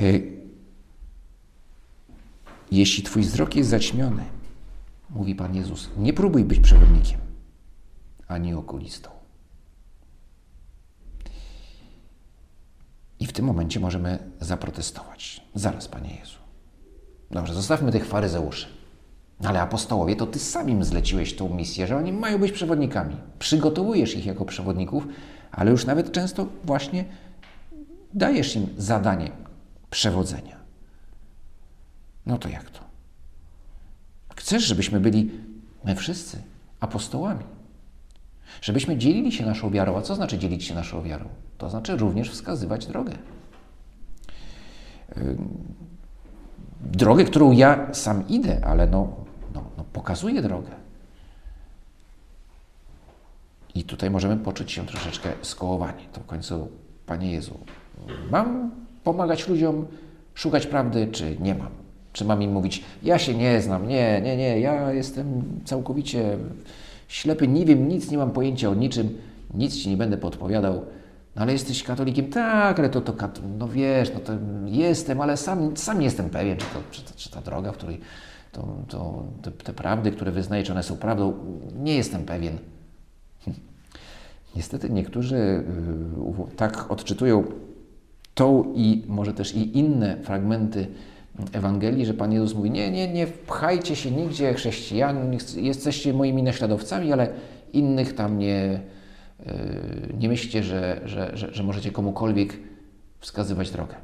E, 0.00 0.34
Jeśli 2.74 3.02
twój 3.02 3.22
wzrok 3.22 3.54
jest 3.54 3.70
zaćmiony, 3.70 4.24
mówi 5.10 5.34
Pan 5.34 5.54
Jezus, 5.54 5.90
nie 5.96 6.12
próbuj 6.12 6.44
być 6.44 6.60
przewodnikiem, 6.60 7.20
ani 8.28 8.54
okulistą. 8.54 9.10
I 13.20 13.26
w 13.26 13.32
tym 13.32 13.44
momencie 13.44 13.80
możemy 13.80 14.30
zaprotestować. 14.40 15.42
Zaraz, 15.54 15.88
Panie 15.88 16.16
Jezu. 16.16 16.43
Dobrze, 17.30 17.54
zostawmy 17.54 17.92
tych 17.92 18.06
faryzeuszy. 18.06 18.66
Ale 19.44 19.60
apostołowie, 19.60 20.16
to 20.16 20.26
Ty 20.26 20.38
samim 20.38 20.84
zleciłeś 20.84 21.36
tą 21.36 21.54
misję, 21.54 21.86
że 21.86 21.96
oni 21.96 22.12
mają 22.12 22.38
być 22.38 22.52
przewodnikami. 22.52 23.16
Przygotowujesz 23.38 24.14
ich 24.14 24.26
jako 24.26 24.44
przewodników, 24.44 25.06
ale 25.52 25.70
już 25.70 25.86
nawet 25.86 26.12
często 26.12 26.46
właśnie 26.64 27.04
dajesz 28.14 28.56
im 28.56 28.66
zadanie 28.76 29.30
przewodzenia. 29.90 30.56
No 32.26 32.38
to 32.38 32.48
jak 32.48 32.70
to? 32.70 32.80
Chcesz, 34.36 34.62
żebyśmy 34.62 35.00
byli 35.00 35.30
my 35.84 35.94
wszyscy 35.96 36.42
apostołami. 36.80 37.44
Żebyśmy 38.62 38.96
dzielili 38.96 39.32
się 39.32 39.46
naszą 39.46 39.70
wiarą. 39.70 39.96
A 39.96 40.02
co 40.02 40.14
znaczy 40.14 40.38
dzielić 40.38 40.64
się 40.64 40.74
naszą 40.74 41.02
wiarą? 41.02 41.28
To 41.58 41.70
znaczy 41.70 41.96
również 41.96 42.30
wskazywać 42.30 42.86
drogę. 42.86 43.12
Drogę, 46.92 47.24
którą 47.24 47.52
ja 47.52 47.94
sam 47.94 48.28
idę, 48.28 48.60
ale 48.64 48.86
no, 48.86 49.08
no, 49.54 49.64
no 49.78 49.84
pokazuję 49.92 50.42
drogę. 50.42 50.70
I 53.74 53.84
tutaj 53.84 54.10
możemy 54.10 54.36
poczuć 54.36 54.72
się 54.72 54.86
troszeczkę 54.86 55.32
skołowani. 55.42 56.02
To 56.12 56.20
w 56.20 56.26
końcu, 56.26 56.68
Panie 57.06 57.32
Jezu, 57.32 57.58
mam 58.30 58.70
pomagać 59.04 59.48
ludziom 59.48 59.86
szukać 60.34 60.66
prawdy, 60.66 61.08
czy 61.12 61.36
nie 61.40 61.54
mam? 61.54 61.70
Czy 62.12 62.24
mam 62.24 62.42
im 62.42 62.52
mówić, 62.52 62.84
ja 63.02 63.18
się 63.18 63.34
nie 63.34 63.62
znam, 63.62 63.88
nie, 63.88 64.20
nie, 64.20 64.36
nie, 64.36 64.60
ja 64.60 64.92
jestem 64.92 65.42
całkowicie 65.64 66.38
ślepy, 67.08 67.48
nie 67.48 67.64
wiem 67.64 67.88
nic, 67.88 68.10
nie 68.10 68.18
mam 68.18 68.30
pojęcia 68.30 68.70
o 68.70 68.74
niczym, 68.74 69.18
nic 69.54 69.76
ci 69.76 69.90
nie 69.90 69.96
będę 69.96 70.16
podpowiadał. 70.16 70.84
No 71.36 71.42
ale 71.42 71.52
jesteś 71.52 71.82
katolikiem? 71.82 72.30
Tak, 72.30 72.78
ale 72.78 72.88
to, 72.88 73.00
to 73.00 73.14
no 73.58 73.68
wiesz, 73.68 74.12
no 74.14 74.20
to 74.20 74.32
jestem, 74.64 75.20
ale 75.20 75.36
sam, 75.36 75.76
sam 75.76 75.98
nie 75.98 76.04
jestem 76.04 76.30
pewien, 76.30 76.56
czy, 76.56 76.66
to, 76.66 76.80
czy, 76.90 77.02
czy 77.16 77.30
ta 77.30 77.40
droga, 77.40 77.72
w 77.72 77.76
której 77.76 78.00
to, 78.52 78.76
to, 78.88 79.24
te, 79.42 79.50
te 79.50 79.72
prawdy, 79.72 80.10
które 80.10 80.32
wyznaję, 80.32 80.62
czy 80.62 80.72
one 80.72 80.82
są 80.82 80.96
prawdą, 80.96 81.34
nie 81.82 81.94
jestem 81.94 82.24
pewien. 82.24 82.58
Niestety 84.56 84.90
niektórzy 84.90 85.36
y, 85.36 86.56
tak 86.56 86.90
odczytują 86.90 87.44
tą 88.34 88.72
i 88.74 89.04
może 89.06 89.34
też 89.34 89.54
i 89.54 89.78
inne 89.78 90.16
fragmenty 90.22 90.86
Ewangelii, 91.52 92.06
że 92.06 92.14
Pan 92.14 92.32
Jezus 92.32 92.54
mówi: 92.54 92.70
Nie, 92.70 92.90
nie, 92.90 93.12
nie 93.12 93.26
wpchajcie 93.26 93.96
się 93.96 94.10
nigdzie, 94.10 94.54
chrześcijan, 94.54 95.36
jesteście 95.56 96.12
moimi 96.12 96.42
naśladowcami, 96.42 97.12
ale 97.12 97.28
innych 97.72 98.14
tam 98.14 98.38
nie, 98.38 98.80
nie 100.18 100.28
myślcie, 100.28 100.62
że, 100.62 101.00
że, 101.04 101.36
że, 101.36 101.54
że 101.54 101.62
możecie 101.62 101.90
komukolwiek 101.90 102.58
wskazywać 103.20 103.70
drogę. 103.70 103.94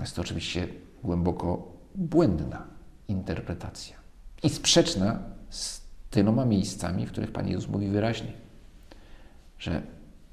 Jest 0.00 0.16
to 0.16 0.22
oczywiście 0.22 0.68
głęboko 1.02 1.72
błędna 1.94 2.66
interpretacja 3.08 3.96
i 4.42 4.48
sprzeczna 4.50 5.18
z 5.50 5.80
tyloma 6.10 6.44
miejscami, 6.44 7.06
w 7.06 7.12
których 7.12 7.32
Pan 7.32 7.48
Jezus 7.48 7.68
mówi 7.68 7.88
wyraźnie, 7.88 8.32
że 9.58 9.82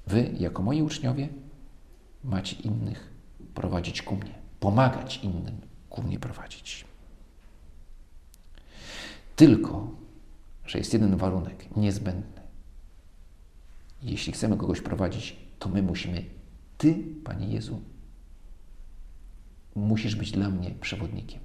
Wy, 0.07 0.31
jako 0.39 0.63
moi 0.63 0.81
uczniowie, 0.81 1.29
macie 2.23 2.55
innych 2.55 3.09
prowadzić 3.53 4.01
ku 4.01 4.15
mnie, 4.15 4.33
pomagać 4.59 5.19
innym 5.23 5.61
ku 5.89 6.03
mnie 6.03 6.19
prowadzić. 6.19 6.85
Tylko, 9.35 9.87
że 10.65 10.77
jest 10.77 10.93
jeden 10.93 11.17
warunek 11.17 11.75
niezbędny. 11.77 12.42
Jeśli 14.03 14.33
chcemy 14.33 14.57
kogoś 14.57 14.81
prowadzić, 14.81 15.35
to 15.59 15.69
my 15.69 15.81
musimy, 15.81 16.25
Ty, 16.77 16.95
Panie 17.23 17.47
Jezu, 17.47 17.81
musisz 19.75 20.15
być 20.15 20.31
dla 20.31 20.49
mnie 20.49 20.71
przewodnikiem. 20.81 21.39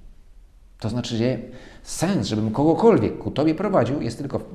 To 0.79 0.89
znaczy, 0.89 1.17
że 1.17 1.37
sens, 1.83 2.27
żebym 2.27 2.51
kogokolwiek 2.51 3.17
ku 3.17 3.31
Tobie 3.31 3.55
prowadził, 3.55 4.01
jest 4.01 4.17
tylko. 4.17 4.49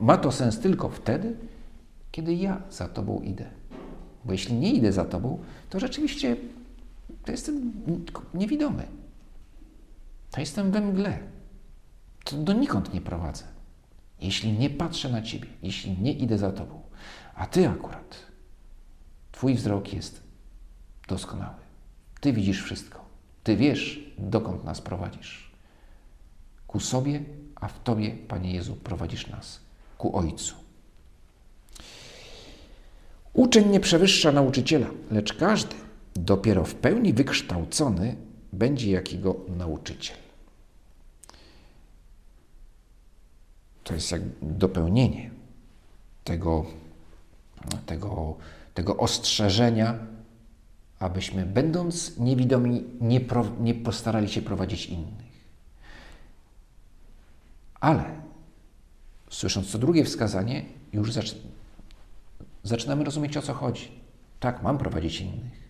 Ma 0.00 0.16
to 0.16 0.32
sens 0.32 0.58
tylko 0.58 0.88
wtedy, 0.88 1.36
kiedy 2.12 2.34
ja 2.34 2.62
za 2.70 2.88
Tobą 2.88 3.20
idę. 3.20 3.50
Bo 4.24 4.32
jeśli 4.32 4.56
nie 4.56 4.72
idę 4.72 4.92
za 4.92 5.04
Tobą, 5.04 5.38
to 5.70 5.80
rzeczywiście 5.80 6.36
to 7.24 7.32
jestem 7.32 7.72
niewidomy. 8.34 8.86
To 10.30 10.40
jestem 10.40 10.70
we 10.70 10.80
mgle. 10.80 11.18
To 12.24 12.36
donikąd 12.36 12.94
nie 12.94 13.00
prowadzę. 13.00 13.44
Jeśli 14.20 14.52
nie 14.52 14.70
patrzę 14.70 15.08
na 15.08 15.22
Ciebie, 15.22 15.46
jeśli 15.62 15.98
nie 15.98 16.12
idę 16.12 16.38
za 16.38 16.52
Tobą, 16.52 16.82
a 17.34 17.46
Ty 17.46 17.68
akurat, 17.68 18.26
Twój 19.32 19.54
wzrok 19.54 19.92
jest 19.92 20.22
doskonały. 21.08 21.56
Ty 22.20 22.32
widzisz 22.32 22.62
wszystko. 22.62 23.04
Ty 23.44 23.56
wiesz, 23.56 24.00
dokąd 24.18 24.64
nas 24.64 24.80
prowadzisz. 24.80 25.50
Ku 26.66 26.80
sobie, 26.80 27.20
a 27.54 27.68
w 27.68 27.82
Tobie, 27.82 28.10
Panie 28.10 28.52
Jezu, 28.52 28.76
prowadzisz 28.76 29.26
nas 29.26 29.60
ku 29.98 30.16
Ojcu. 30.16 30.54
Uczeń 33.32 33.70
nie 33.70 33.80
przewyższa 33.80 34.32
nauczyciela, 34.32 34.86
lecz 35.10 35.32
każdy 35.32 35.74
dopiero 36.14 36.64
w 36.64 36.74
pełni 36.74 37.12
wykształcony 37.12 38.16
będzie 38.52 38.90
jakiego 38.90 39.36
nauczyciel. 39.48 40.16
To 43.88 43.94
jest 43.94 44.12
jak 44.12 44.22
dopełnienie 44.42 45.30
tego, 46.24 46.66
tego, 47.86 48.36
tego 48.74 48.96
ostrzeżenia, 48.96 49.98
abyśmy, 50.98 51.46
będąc 51.46 52.18
niewidomi, 52.18 52.84
nie, 53.00 53.20
pro, 53.20 53.44
nie 53.60 53.74
postarali 53.74 54.28
się 54.28 54.42
prowadzić 54.42 54.86
innych. 54.86 55.28
Ale 57.80 58.04
słysząc 59.30 59.72
to 59.72 59.78
drugie 59.78 60.04
wskazanie, 60.04 60.64
już 60.92 61.12
zacz, 61.12 61.36
zaczynamy 62.62 63.04
rozumieć, 63.04 63.36
o 63.36 63.42
co 63.42 63.54
chodzi. 63.54 63.92
Tak, 64.40 64.62
mam 64.62 64.78
prowadzić 64.78 65.20
innych. 65.20 65.68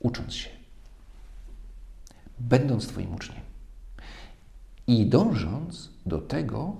Ucząc 0.00 0.34
się. 0.34 0.50
Będąc 2.38 2.86
Twoim 2.86 3.14
uczniem. 3.14 3.51
I 4.86 5.06
dążąc 5.06 5.90
do 6.06 6.18
tego, 6.18 6.76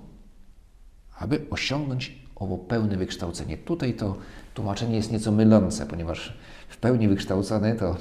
aby 1.19 1.45
osiągnąć 1.49 2.23
owo 2.35 2.57
pełne 2.57 2.97
wykształcenie. 2.97 3.57
Tutaj 3.57 3.93
to 3.93 4.17
tłumaczenie 4.53 4.95
jest 4.95 5.11
nieco 5.11 5.31
mylące, 5.31 5.85
ponieważ 5.85 6.37
w 6.69 6.77
pełni 6.77 7.07
wykształcony 7.07 7.75
to, 7.75 7.97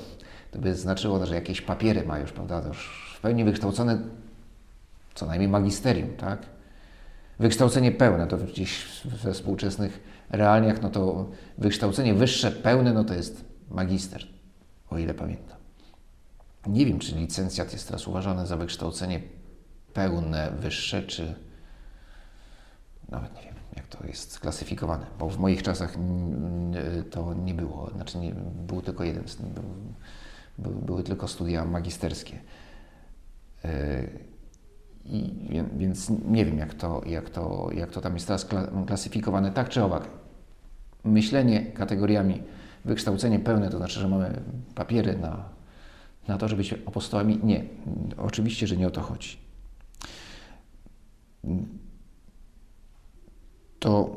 to 0.51 0.59
by 0.59 0.75
znaczyło, 0.75 1.27
że 1.27 1.35
jakieś 1.35 1.61
papiery 1.61 2.07
ma 2.07 2.19
już, 2.19 2.33
prawda? 2.33 2.61
To 2.61 2.69
już 2.69 3.13
w 3.19 3.21
pełni 3.21 3.45
wykształcony 3.45 3.99
co 5.15 5.27
najmniej 5.27 5.49
magisterium, 5.49 6.17
tak? 6.17 6.47
Wykształcenie 7.39 7.93
pełne 7.93 8.27
to 8.27 8.37
gdzieś 8.37 9.01
we 9.05 9.33
współczesnych 9.33 10.01
realiach, 10.31 10.83
no 10.83 10.91
to 10.91 11.29
wykształcenie 11.59 12.15
wyższe, 12.15 12.51
pełne, 12.51 12.93
no 12.93 13.05
to 13.05 13.15
jest 13.15 13.45
magister, 13.71 14.27
o 14.91 14.99
ile 14.99 15.15
pamiętam. 15.15 15.57
Nie 16.67 16.87
wiem, 16.87 16.99
czy 16.99 17.17
licencjat 17.17 17.73
jest 17.73 17.87
teraz 17.87 18.09
uważany 18.09 18.47
za 18.47 18.57
wykształcenie 18.57 19.21
pełne, 19.95 20.53
wyższe, 20.59 21.03
czy 21.03 21.35
nawet 23.09 23.35
nie 23.37 23.43
wiem 23.43 23.53
jak 23.77 23.87
to 23.87 24.07
jest 24.07 24.33
sklasyfikowane, 24.33 25.07
bo 25.19 25.29
w 25.29 25.39
moich 25.39 25.63
czasach 25.63 25.95
to 27.11 27.35
nie 27.35 27.55
było, 27.55 27.91
znaczy 27.95 28.19
nie, 28.19 28.35
był 28.67 28.83
tylko 28.83 29.05
jeden, 29.05 29.25
był, 30.59 30.73
były 30.73 31.03
tylko 31.03 31.29
studia 31.29 31.65
magisterskie. 31.65 32.39
E, 33.65 34.05
I, 35.05 35.33
więc 35.77 36.11
nie 36.29 36.45
wiem, 36.45 36.59
jak 36.59 36.75
to, 36.75 37.03
jak, 37.07 37.31
to, 37.31 37.69
jak 37.75 37.91
to 37.91 38.01
tam 38.01 38.15
jest 38.15 38.27
teraz 38.27 38.47
klasyfikowane, 38.87 39.53
tak 39.53 39.69
czy 39.69 39.85
owak. 39.85 40.09
Myślenie 41.05 41.67
kategoriami 41.67 42.43
wykształcenie 42.85 43.39
pełne, 43.39 43.71
to 43.71 43.77
znaczy, 43.77 44.01
że 44.01 44.09
mamy 44.09 44.43
papiery 44.75 45.19
na, 45.19 45.45
na 46.29 46.39
to, 46.39 46.49
żeby 46.49 46.63
być 46.63 46.73
apostołami. 46.73 47.41
Nie, 47.43 47.65
oczywiście, 48.17 48.67
że 48.67 48.77
nie 48.77 48.87
o 48.87 48.91
to 48.91 49.01
chodzi 49.01 49.52
to, 53.79 54.17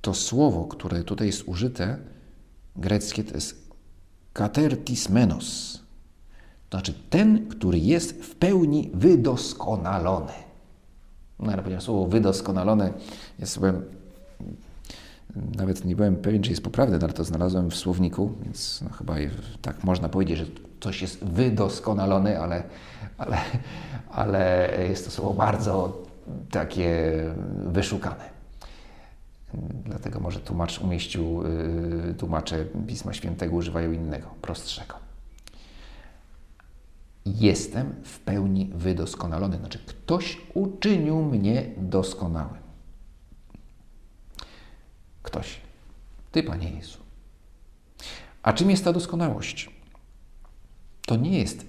to 0.00 0.14
słowo, 0.14 0.64
które 0.64 1.04
tutaj 1.04 1.26
jest 1.26 1.48
użyte, 1.48 1.98
greckie, 2.76 3.24
to 3.24 3.34
jest 3.34 3.70
katertis 4.32 5.08
menos. 5.08 5.78
To 6.68 6.78
znaczy 6.78 6.94
ten, 7.10 7.48
który 7.48 7.78
jest 7.78 8.12
w 8.22 8.34
pełni 8.34 8.90
wydoskonalony. 8.94 10.32
No 11.38 11.52
ale 11.52 11.62
ponieważ 11.62 11.84
słowo 11.84 12.06
wydoskonalone 12.06 12.92
jest 13.38 13.52
sobie 13.52 13.72
Nawet 15.56 15.84
nie 15.84 15.96
byłem 15.96 16.16
pewien, 16.16 16.42
czy 16.42 16.50
jest 16.50 16.62
poprawne, 16.62 16.98
ale 17.02 17.12
to 17.12 17.24
znalazłem 17.24 17.70
w 17.70 17.76
słowniku, 17.76 18.32
więc 18.44 18.82
no, 18.82 18.90
chyba 18.90 19.14
tak 19.62 19.84
można 19.84 20.08
powiedzieć, 20.08 20.38
że 20.38 20.46
coś 20.80 21.02
jest 21.02 21.24
wydoskonalony, 21.24 22.40
ale, 22.40 22.62
ale, 23.18 23.38
ale 24.10 24.70
jest 24.88 25.04
to 25.04 25.10
słowo 25.10 25.34
bardzo 25.34 26.02
takie 26.50 27.12
wyszukane. 27.66 28.36
Dlatego 29.84 30.20
może 30.20 30.40
tłumacz 30.40 30.80
umieścił, 30.80 31.42
y, 32.10 32.14
tłumacze 32.18 32.64
Pisma 32.86 33.12
Świętego 33.12 33.56
używają 33.56 33.92
innego, 33.92 34.28
prostszego. 34.42 34.94
Jestem 37.26 37.94
w 38.04 38.18
pełni 38.18 38.70
wydoskonalony. 38.74 39.58
Znaczy, 39.58 39.78
ktoś 39.78 40.40
uczynił 40.54 41.22
mnie 41.22 41.70
doskonałym. 41.76 42.66
Ktoś. 45.22 45.60
Ty, 46.32 46.42
Panie 46.42 46.70
Jezu. 46.70 46.98
A 48.42 48.52
czym 48.52 48.70
jest 48.70 48.84
ta 48.84 48.92
doskonałość? 48.92 49.75
To 51.06 51.16
nie 51.16 51.38
jest 51.38 51.66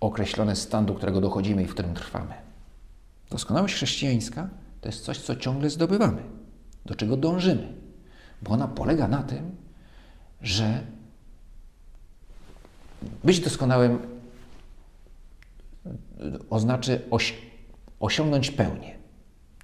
określony 0.00 0.56
stan, 0.56 0.86
do 0.86 0.94
którego 0.94 1.20
dochodzimy 1.20 1.62
i 1.62 1.66
w 1.66 1.72
którym 1.72 1.94
trwamy. 1.94 2.34
Doskonałość 3.30 3.74
chrześcijańska 3.74 4.48
to 4.80 4.88
jest 4.88 5.04
coś, 5.04 5.18
co 5.18 5.36
ciągle 5.36 5.70
zdobywamy, 5.70 6.22
do 6.86 6.94
czego 6.94 7.16
dążymy, 7.16 7.72
bo 8.42 8.50
ona 8.50 8.68
polega 8.68 9.08
na 9.08 9.22
tym, 9.22 9.56
że 10.42 10.80
być 13.24 13.40
doskonałym 13.40 13.98
oznaczy 16.50 17.00
oś, 17.10 17.34
osiągnąć 18.00 18.50
pełnię. 18.50 18.98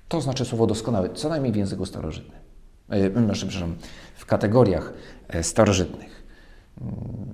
To 0.09 0.21
znaczy 0.21 0.45
słowo 0.45 0.67
doskonały, 0.67 1.11
co 1.15 1.29
najmniej 1.29 1.53
w 1.53 1.57
języku 1.57 1.87
starożytnym. 1.87 2.41
E, 2.89 3.33
przepraszam, 3.33 3.75
w 4.17 4.27
kategoriach 4.27 4.93
e, 5.29 5.43
starożytnych. 5.43 6.28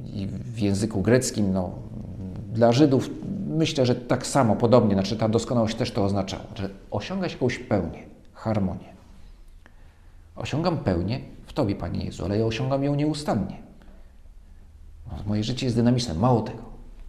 I 0.04 0.26
w 0.26 0.58
języku 0.58 1.02
greckim, 1.02 1.52
no, 1.52 1.70
dla 2.52 2.72
Żydów 2.72 3.10
myślę, 3.48 3.86
że 3.86 3.94
tak 3.94 4.26
samo, 4.26 4.56
podobnie, 4.56 4.94
znaczy 4.94 5.16
ta 5.16 5.28
doskonałość 5.28 5.76
też 5.76 5.90
to 5.90 6.04
oznaczała, 6.04 6.44
że 6.54 6.70
osiągać 6.90 7.32
jakąś 7.32 7.58
pełnię, 7.58 8.02
harmonię. 8.32 8.94
Osiągam 10.36 10.78
pełnię 10.78 11.20
w 11.46 11.52
Tobie, 11.52 11.74
Panie 11.74 12.04
Jezu, 12.04 12.24
ale 12.24 12.38
ja 12.38 12.46
osiągam 12.46 12.84
ją 12.84 12.94
nieustannie. 12.94 13.62
No, 15.06 15.18
moje 15.26 15.44
życie 15.44 15.66
jest 15.66 15.76
dynamiczne. 15.76 16.14
Mało 16.14 16.42
tego, 16.42 16.62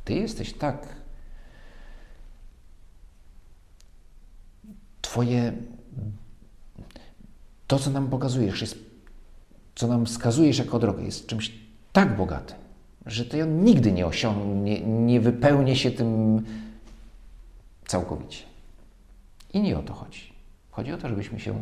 Ty 0.06 0.14
jesteś 0.14 0.54
tak. 0.54 0.88
Twoje. 5.02 5.54
To, 7.68 7.80
co 7.80 7.90
nam 7.90 8.08
pokazujesz, 8.08 8.62
jest, 8.62 8.78
co 9.76 9.88
nam 9.88 10.06
wskazujesz 10.06 10.58
jako 10.58 10.80
drogę, 10.80 11.04
jest 11.04 11.28
czymś 11.28 11.65
tak 11.96 12.16
bogatym, 12.16 12.58
że 13.06 13.26
Ty 13.26 13.44
on 13.44 13.64
nigdy 13.64 13.92
nie 13.92 14.06
osiągnie, 14.06 14.82
nie 14.82 15.20
wypełni 15.22 15.76
się 15.76 15.92
tym 15.92 16.42
całkowicie. 17.86 18.44
I 19.54 19.62
nie 19.62 19.80
o 19.80 19.82
to 19.82 19.94
chodzi. 19.94 20.34
Chodzi 20.72 20.94
o 20.94 20.98
to, 20.98 21.10
żebyśmy 21.10 21.40
się 21.40 21.62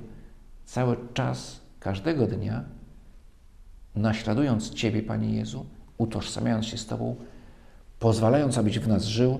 cały 0.65 0.98
czas, 1.13 1.62
każdego 1.80 2.28
dnia, 2.28 2.63
naśladując 3.96 4.69
Ciebie, 4.69 5.04
Panie 5.04 5.36
Jezu, 5.36 5.65
utożsamiając 5.98 6.65
się 6.65 6.78
z 6.78 6.88
Tobą, 6.88 7.15
pozwalając, 8.00 8.58
abyś 8.58 8.80
w 8.80 8.88
nas 8.88 9.04
żył, 9.04 9.39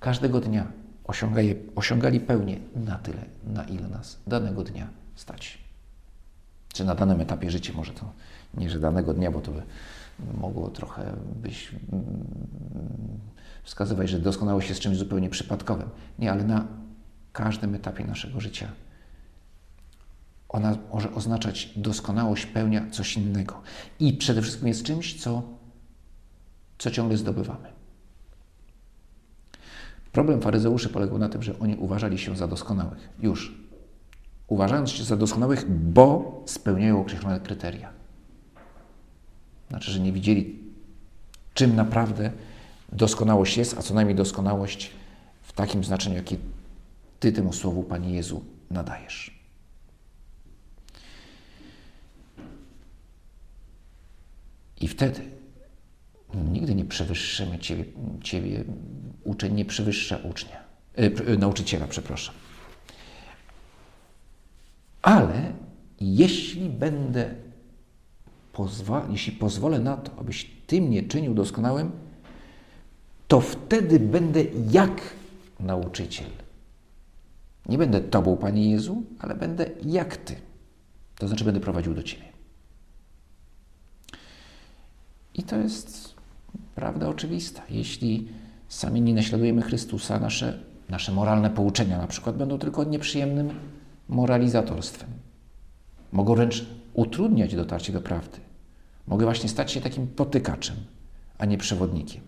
każdego 0.00 0.40
dnia 0.40 0.66
osiągali, 1.04 1.54
osiągali 1.74 2.20
pełnię 2.20 2.58
na 2.76 2.98
tyle, 2.98 3.24
na 3.44 3.64
ile 3.64 3.88
nas 3.88 4.20
danego 4.26 4.64
dnia 4.64 4.88
stać. 5.14 5.63
Czy 6.74 6.84
na 6.84 6.94
danym 6.94 7.20
etapie 7.20 7.50
życia, 7.50 7.72
może 7.76 7.92
to 7.92 8.12
nie, 8.54 8.70
że 8.70 8.80
danego 8.80 9.14
dnia, 9.14 9.30
bo 9.30 9.40
to 9.40 9.52
by 9.52 9.62
mogło 10.40 10.70
trochę 10.70 11.16
być 11.42 11.74
mm, 11.92 12.04
wskazywać, 13.62 14.08
że 14.08 14.18
doskonałość 14.18 14.68
jest 14.68 14.80
czymś 14.80 14.96
zupełnie 14.96 15.30
przypadkowym. 15.30 15.88
Nie, 16.18 16.32
ale 16.32 16.44
na 16.44 16.66
każdym 17.32 17.74
etapie 17.74 18.04
naszego 18.04 18.40
życia 18.40 18.68
ona 20.48 20.78
może 20.92 21.14
oznaczać 21.14 21.72
doskonałość, 21.76 22.46
pełnia 22.46 22.90
coś 22.90 23.16
innego. 23.16 23.62
I 24.00 24.12
przede 24.12 24.42
wszystkim 24.42 24.68
jest 24.68 24.82
czymś, 24.82 25.22
co, 25.22 25.42
co 26.78 26.90
ciągle 26.90 27.16
zdobywamy. 27.16 27.68
Problem 30.12 30.40
faryzeuszy 30.40 30.88
polegał 30.88 31.18
na 31.18 31.28
tym, 31.28 31.42
że 31.42 31.58
oni 31.58 31.76
uważali 31.76 32.18
się 32.18 32.36
za 32.36 32.48
doskonałych. 32.48 33.08
Już. 33.18 33.63
Uważając 34.46 34.90
się 34.90 35.04
za 35.04 35.16
doskonałych, 35.16 35.70
bo 35.70 36.42
spełniają 36.46 37.00
określone 37.00 37.40
kryteria. 37.40 37.92
Znaczy, 39.68 39.90
że 39.90 40.00
nie 40.00 40.12
widzieli, 40.12 40.58
czym 41.54 41.76
naprawdę 41.76 42.30
doskonałość 42.92 43.56
jest, 43.56 43.78
a 43.78 43.82
co 43.82 43.94
najmniej 43.94 44.16
doskonałość 44.16 44.90
w 45.42 45.52
takim 45.52 45.84
znaczeniu, 45.84 46.16
jakie 46.16 46.36
Ty 47.20 47.32
temu 47.32 47.52
słowu, 47.52 47.82
Panie 47.82 48.14
Jezu, 48.14 48.44
nadajesz. 48.70 49.40
I 54.80 54.88
wtedy 54.88 55.20
nigdy 56.34 56.74
nie 56.74 56.84
przewyższymy 56.84 57.58
Ciebie, 57.58 57.84
ciebie 58.22 58.64
uczeń 59.24 59.54
nie 59.54 59.64
przewyższa 59.64 60.16
ucznia, 60.16 60.64
yy, 60.96 61.38
nauczyciela, 61.38 61.86
przepraszam. 61.86 62.34
Ale 65.04 65.52
jeśli 66.00 66.68
będę 66.70 67.34
pozwa- 68.52 69.10
jeśli 69.10 69.32
pozwolę 69.32 69.78
na 69.78 69.96
to, 69.96 70.18
abyś 70.18 70.50
Ty 70.66 70.80
mnie 70.80 71.02
czynił 71.02 71.34
doskonałym, 71.34 71.90
to 73.28 73.40
wtedy 73.40 74.00
będę 74.00 74.44
jak 74.70 75.00
nauczyciel. 75.60 76.26
Nie 77.68 77.78
będę 77.78 78.00
Tobą, 78.00 78.36
Panie 78.36 78.70
Jezu, 78.70 79.02
ale 79.18 79.34
będę 79.34 79.66
jak 79.84 80.16
Ty. 80.16 80.36
To 81.18 81.28
znaczy 81.28 81.44
będę 81.44 81.60
prowadził 81.60 81.94
do 81.94 82.02
Ciebie. 82.02 82.24
I 85.34 85.42
to 85.42 85.56
jest 85.56 86.14
prawda 86.74 87.08
oczywista. 87.08 87.62
Jeśli 87.70 88.28
sami 88.68 89.00
nie 89.00 89.14
naśladujemy 89.14 89.62
Chrystusa, 89.62 90.18
nasze, 90.18 90.58
nasze 90.88 91.12
moralne 91.12 91.50
pouczenia 91.50 91.98
na 91.98 92.06
przykład 92.06 92.36
będą 92.36 92.58
tylko 92.58 92.84
nieprzyjemnym 92.84 93.50
moralizatorstwem. 94.08 95.10
Mogą 96.12 96.34
wręcz 96.34 96.66
utrudniać 96.94 97.56
dotarcie 97.56 97.92
do 97.92 98.00
prawdy. 98.00 98.38
Mogę 99.06 99.24
właśnie 99.24 99.48
stać 99.48 99.72
się 99.72 99.80
takim 99.80 100.06
potykaczem, 100.06 100.76
a 101.38 101.44
nie 101.46 101.58
przewodnikiem. 101.58 102.22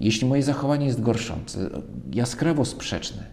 Jeśli 0.00 0.28
moje 0.28 0.42
zachowanie 0.42 0.86
jest 0.86 1.00
gorszące, 1.00 1.70
jaskrawo 2.12 2.64
sprzeczne 2.64 3.26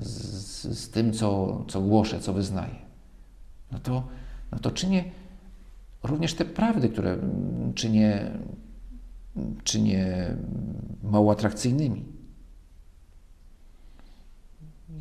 z, 0.00 0.78
z 0.78 0.90
tym, 0.90 1.12
co, 1.12 1.64
co 1.68 1.80
głoszę, 1.80 2.20
co 2.20 2.32
wyznaję, 2.32 2.76
no 3.72 3.78
to, 3.78 4.08
no 4.52 4.58
to 4.58 4.70
czynię 4.70 5.04
również 6.02 6.34
te 6.34 6.44
prawdy, 6.44 6.88
które 6.88 7.18
czynię, 7.74 8.30
czynię 9.64 10.36
mało 11.02 11.32
atrakcyjnymi. 11.32 12.11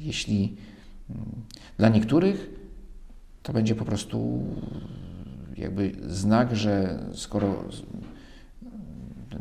Jeśli 0.02 0.56
dla 1.78 1.90
niektórych 1.90 2.50
to 3.44 3.54
będzie 3.54 3.76
po 3.76 3.86
prostu 3.86 4.44
jakby 5.58 5.96
znak, 6.08 6.56
że 6.56 7.00
skoro 7.14 7.64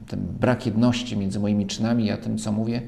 ten 0.06 0.20
brak 0.40 0.66
jedności 0.66 1.16
między 1.16 1.40
moimi 1.40 1.66
czynami 1.66 2.10
a 2.10 2.16
tym, 2.16 2.38
co 2.38 2.52
mówię, 2.52 2.82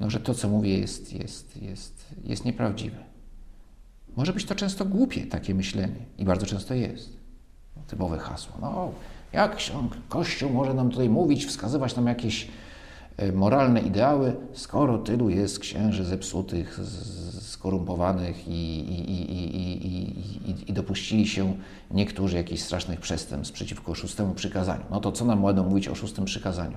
no, 0.00 0.10
że 0.10 0.20
to, 0.20 0.34
co 0.34 0.48
mówię, 0.48 0.78
jest, 0.78 1.12
jest, 1.12 1.62
jest, 1.62 2.14
jest 2.24 2.44
nieprawdziwe. 2.44 2.96
Może 4.16 4.32
być 4.32 4.44
to 4.44 4.54
często 4.54 4.84
głupie, 4.84 5.26
takie 5.26 5.54
myślenie, 5.54 5.96
i 6.18 6.24
bardzo 6.24 6.46
często 6.46 6.74
jest. 6.74 7.16
Typowe 7.86 8.18
hasło. 8.18 8.54
No, 8.60 8.92
jak 9.32 9.56
Kościół 10.08 10.50
może 10.50 10.74
nam 10.74 10.90
tutaj 10.90 11.08
mówić, 11.08 11.46
wskazywać 11.46 11.96
nam 11.96 12.06
jakieś 12.06 12.48
moralne 13.32 13.80
ideały, 13.80 14.36
skoro 14.52 14.98
tylu 14.98 15.30
jest 15.30 15.58
księży 15.58 16.04
zepsutych, 16.04 16.80
skorumpowanych 17.40 18.48
i, 18.48 18.78
i, 18.78 19.12
i, 20.50 20.70
i, 20.70 20.72
dopuścili 20.72 21.26
się 21.28 21.56
niektórzy 21.90 22.36
jakichś 22.36 22.62
strasznych 22.62 23.00
przestępstw 23.00 23.54
przeciwko 23.54 23.94
szóstemu 23.94 24.34
przykazaniu. 24.34 24.84
No 24.90 25.00
to 25.00 25.12
co 25.12 25.24
nam 25.24 25.42
będą 25.42 25.68
mówić 25.68 25.88
o 25.88 25.94
szóstym 25.94 26.24
przykazaniu? 26.24 26.76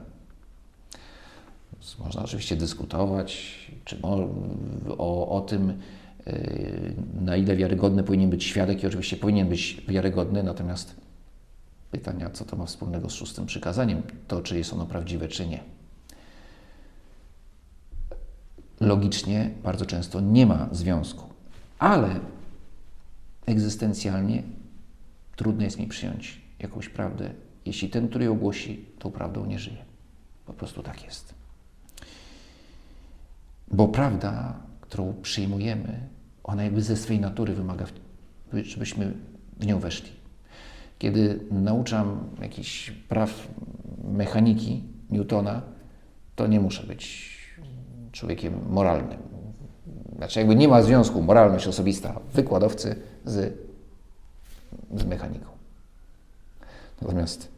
Można 2.00 2.23
oczywiście 2.23 2.56
dyskutować 2.56 3.56
czy 3.86 4.02
o, 4.97 5.30
o 5.30 5.41
tym, 5.41 5.73
e, 6.28 6.39
na 7.21 7.38
ile 7.38 7.56
wiarygodny 7.56 8.04
powinien 8.04 8.30
być 8.30 8.43
świadek 8.43 8.84
i 8.84 8.88
oczywiście 8.88 9.17
powinien 9.17 9.50
być 9.50 9.82
wiarygodny, 9.88 10.43
natomiast 10.43 10.95
pytania, 11.91 12.30
co 12.30 12.45
to 12.45 12.56
ma 12.56 12.65
wspólnego 12.65 13.10
z 13.10 13.13
szóstym 13.13 13.45
przykazaniem, 13.45 14.02
to 14.28 14.41
czy 14.41 14.58
jest 14.58 14.73
ono 14.73 14.86
prawdziwe, 14.86 15.28
czy 15.28 15.47
nie. 15.47 15.77
Logicznie 18.80 19.52
bardzo 19.63 19.86
często 19.86 20.20
nie 20.22 20.46
ma 20.46 20.70
związku. 20.72 21.24
Ale 21.80 22.20
egzystencjalnie 23.46 24.44
trudno 25.36 25.63
jest 25.63 25.80
mi 25.80 25.88
przyjąć 25.88 26.42
jakąś 26.60 26.90
prawdę, 26.90 27.30
jeśli 27.66 27.90
ten, 27.90 28.10
który 28.10 28.26
ją 28.26 28.36
głosi, 28.36 28.86
tą 29.00 29.12
prawdą 29.12 29.46
nie 29.46 29.60
żyje. 29.60 29.86
Po 30.46 30.54
prostu 30.54 30.84
tak 30.84 31.04
jest. 31.04 31.34
Bo 33.72 33.88
prawda, 33.88 34.60
którą 34.82 35.13
przyjmujemy, 35.22 36.00
ona 36.44 36.63
jakby 36.63 36.82
ze 36.82 36.98
swej 36.98 37.20
natury 37.20 37.54
wymaga, 37.54 37.86
żebyśmy 38.54 39.13
w 39.60 39.66
nią 39.66 39.80
weszli. 39.80 40.12
Kiedy 41.00 41.40
nauczam 41.52 42.30
jakichś 42.42 42.92
praw 42.92 43.48
mechaniki 44.04 44.84
Newtona, 45.10 45.62
to 46.36 46.48
nie 46.48 46.60
muszę 46.60 46.84
być 46.84 47.37
człowiekiem 48.18 48.60
moralnym. 48.70 49.18
Znaczy, 50.18 50.40
jakby 50.40 50.56
nie 50.56 50.68
ma 50.68 50.82
związku 50.82 51.22
moralność 51.22 51.68
osobista 51.68 52.20
wykładowcy 52.34 52.96
z, 53.26 53.58
z 54.96 55.06
mechaniką. 55.06 55.46
Natomiast 57.02 57.52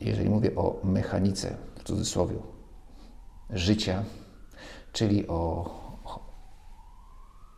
jeżeli 0.00 0.30
mówię 0.30 0.54
o 0.56 0.80
mechanice, 0.84 1.56
w 1.76 1.84
cudzysłowie, 1.84 2.34
życia, 3.50 4.04
czyli 4.92 5.28
o, 5.28 5.70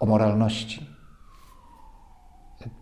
o 0.01 0.07
moralności, 0.07 0.87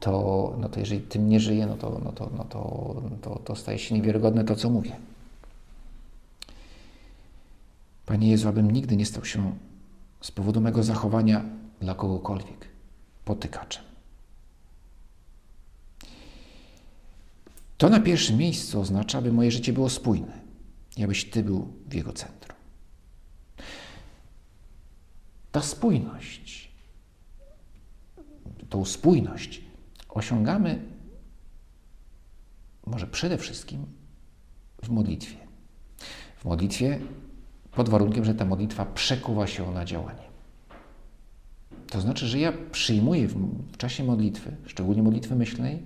to, 0.00 0.54
no 0.58 0.68
to 0.68 0.80
jeżeli 0.80 1.00
tym 1.00 1.28
nie 1.28 1.40
żyję, 1.40 1.66
no 1.66 1.76
to, 1.76 2.00
no 2.04 2.12
to, 2.12 2.30
no 2.36 2.44
to, 2.44 2.94
to, 3.22 3.38
to 3.44 3.56
staje 3.56 3.78
się 3.78 3.94
niewiarygodne 3.94 4.44
to, 4.44 4.56
co 4.56 4.70
mówię. 4.70 4.96
Panie 8.10 8.30
Jezu, 8.30 8.48
abym 8.48 8.70
nigdy 8.70 8.96
nie 8.96 9.06
stał 9.06 9.24
się 9.24 9.58
z 10.20 10.30
powodu 10.30 10.60
mego 10.60 10.82
zachowania 10.82 11.44
dla 11.80 11.94
kogokolwiek 11.94 12.68
potykaczem. 13.24 13.84
To 17.78 17.88
na 17.88 18.00
pierwszym 18.00 18.36
miejscu 18.36 18.80
oznacza, 18.80 19.18
aby 19.18 19.32
moje 19.32 19.50
życie 19.50 19.72
było 19.72 19.90
spójne 19.90 20.40
i 20.96 21.04
abyś 21.04 21.24
Ty 21.24 21.42
był 21.42 21.72
w 21.86 21.94
jego 21.94 22.12
centrum. 22.12 22.58
Ta 25.52 25.62
spójność, 25.62 26.70
tą 28.68 28.84
spójność 28.84 29.62
osiągamy 30.08 30.82
może 32.86 33.06
przede 33.06 33.38
wszystkim 33.38 33.86
w 34.82 34.88
modlitwie. 34.88 35.36
W 36.36 36.44
modlitwie 36.44 37.00
pod 37.72 37.88
warunkiem, 37.88 38.24
że 38.24 38.34
ta 38.34 38.44
modlitwa 38.44 38.84
przekuwa 38.84 39.46
się 39.46 39.70
na 39.70 39.84
działanie. 39.84 40.30
To 41.90 42.00
znaczy, 42.00 42.26
że 42.26 42.38
ja 42.38 42.52
przyjmuję 42.72 43.28
w, 43.28 43.34
w 43.72 43.76
czasie 43.76 44.04
modlitwy, 44.04 44.56
szczególnie 44.66 45.02
modlitwy 45.02 45.36
myślnej, 45.36 45.82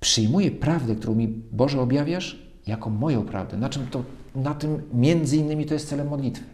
przyjmuję 0.00 0.50
prawdę, 0.50 0.96
którą 0.96 1.14
mi 1.14 1.28
Boże 1.52 1.80
objawiasz, 1.80 2.42
jako 2.66 2.90
moją 2.90 3.24
prawdę. 3.24 3.56
Na 3.56 3.68
czym 3.68 3.86
to, 3.86 4.04
na 4.34 4.54
tym 4.54 4.82
między 4.94 5.36
innymi 5.36 5.66
to 5.66 5.74
jest 5.74 5.88
celem 5.88 6.08
modlitwy. 6.08 6.44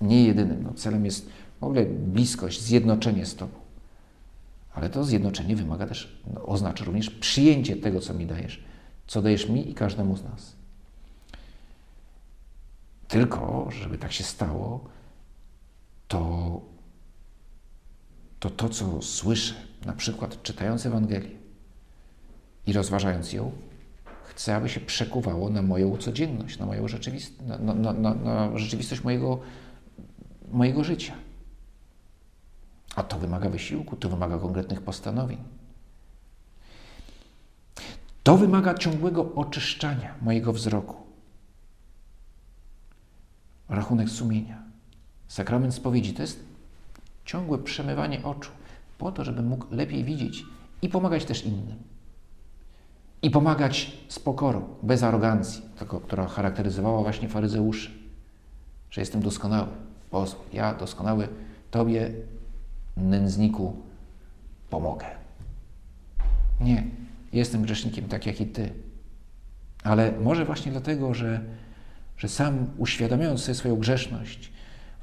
Nie 0.00 0.24
jedynym. 0.24 0.62
No, 0.62 0.72
celem 0.74 1.04
jest 1.04 1.28
w 1.60 1.64
ogóle 1.64 1.86
bliskość, 1.86 2.60
zjednoczenie 2.60 3.26
z 3.26 3.34
Tobą. 3.34 3.52
Ale 4.74 4.90
to 4.90 5.04
zjednoczenie 5.04 5.56
wymaga 5.56 5.86
też, 5.86 6.20
no, 6.34 6.46
oznacza 6.46 6.84
również 6.84 7.10
przyjęcie 7.10 7.76
tego, 7.76 8.00
co 8.00 8.14
mi 8.14 8.26
dajesz, 8.26 8.64
co 9.06 9.22
dajesz 9.22 9.48
mi 9.48 9.70
i 9.70 9.74
każdemu 9.74 10.16
z 10.16 10.24
nas. 10.24 10.59
Tylko, 13.10 13.68
żeby 13.70 13.98
tak 13.98 14.12
się 14.12 14.24
stało, 14.24 14.84
to 16.08 16.60
to, 18.40 18.50
to 18.50 18.68
co 18.68 19.02
słyszę, 19.02 19.54
na 19.84 19.92
przykład 19.92 20.42
czytając 20.42 20.86
Ewangelię 20.86 21.30
i 22.66 22.72
rozważając 22.72 23.32
ją, 23.32 23.52
chcę, 24.24 24.56
aby 24.56 24.68
się 24.68 24.80
przekuwało 24.80 25.50
na 25.50 25.62
moją 25.62 25.96
codzienność, 25.96 26.58
na 26.58 26.66
moją 26.66 26.88
rzeczywistość, 26.88 27.48
na, 27.48 27.74
na, 27.74 27.92
na, 27.92 28.14
na 28.14 28.58
rzeczywistość 28.58 29.04
mojego, 29.04 29.40
mojego 30.52 30.84
życia. 30.84 31.14
A 32.96 33.02
to 33.02 33.18
wymaga 33.18 33.50
wysiłku, 33.50 33.96
to 33.96 34.08
wymaga 34.08 34.38
konkretnych 34.38 34.82
postanowień. 34.82 35.38
To 38.22 38.36
wymaga 38.36 38.74
ciągłego 38.74 39.34
oczyszczania 39.34 40.14
mojego 40.22 40.52
wzroku. 40.52 41.09
Rachunek 43.70 44.08
sumienia. 44.08 44.62
Sakrament 45.28 45.74
spowiedzi 45.74 46.12
to 46.12 46.22
jest 46.22 46.44
ciągłe 47.24 47.58
przemywanie 47.58 48.24
oczu, 48.24 48.50
po 48.98 49.12
to, 49.12 49.24
żeby 49.24 49.42
mógł 49.42 49.66
lepiej 49.70 50.04
widzieć 50.04 50.44
i 50.82 50.88
pomagać 50.88 51.24
też 51.24 51.44
innym. 51.44 51.78
I 53.22 53.30
pomagać 53.30 53.92
z 54.08 54.18
pokorą, 54.18 54.64
bez 54.82 55.02
arogancji, 55.02 55.62
tylko, 55.78 56.00
która 56.00 56.26
charakteryzowała 56.26 57.02
właśnie 57.02 57.28
faryzeuszy, 57.28 57.90
że 58.90 59.00
jestem 59.00 59.22
doskonały. 59.22 59.68
Pozwól, 60.10 60.44
ja 60.52 60.74
doskonały 60.74 61.28
Tobie 61.70 62.10
nędzniku 62.96 63.76
pomogę. 64.70 65.06
Nie, 66.60 66.86
jestem 67.32 67.62
grzesznikiem 67.62 68.08
tak 68.08 68.26
jak 68.26 68.40
i 68.40 68.46
ty. 68.46 68.72
Ale 69.84 70.12
może 70.12 70.44
właśnie 70.44 70.72
dlatego, 70.72 71.14
że, 71.14 71.40
że 72.20 72.28
sam 72.28 72.66
uświadamiając 72.78 73.40
sobie 73.40 73.54
swoją 73.54 73.76
grzeszność 73.76 74.52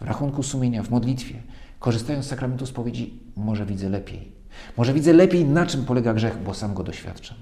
w 0.01 0.05
rachunku 0.05 0.43
sumienia, 0.43 0.83
w 0.83 0.89
modlitwie, 0.89 1.41
korzystając 1.79 2.25
z 2.25 2.29
sakramentu 2.29 2.65
spowiedzi, 2.65 3.19
może 3.35 3.65
widzę 3.65 3.89
lepiej. 3.89 4.31
Może 4.77 4.93
widzę 4.93 5.13
lepiej, 5.13 5.45
na 5.45 5.65
czym 5.65 5.85
polega 5.85 6.13
grzech, 6.13 6.43
bo 6.43 6.53
sam 6.53 6.73
go 6.73 6.83
doświadczam. 6.83 7.37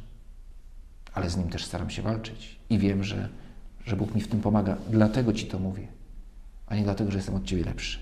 Ale 1.14 1.30
z 1.30 1.38
nim 1.38 1.50
też 1.50 1.66
staram 1.66 1.90
się 1.90 2.02
walczyć 2.02 2.60
i 2.70 2.80
wiem, 2.80 3.04
że, 3.04 3.30
że 3.86 3.96
Bóg 3.96 4.16
mi 4.16 4.22
w 4.22 4.28
tym 4.28 4.42
pomaga. 4.42 4.78
Dlatego 4.90 5.34
Ci 5.34 5.46
to 5.46 5.60
mówię, 5.60 5.88
a 6.68 6.76
nie 6.76 6.84
dlatego, 6.84 7.12
że 7.12 7.18
jestem 7.18 7.36
od 7.36 7.46
Ciebie 7.46 7.64
lepszy. 7.64 8.00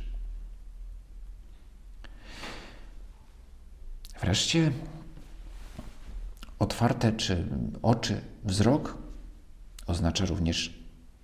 Wreszcie 4.22 4.72
otwarte 6.60 7.12
czy 7.12 7.46
oczy, 7.82 8.22
wzrok 8.44 8.98
oznacza 9.88 10.26
również 10.26 10.83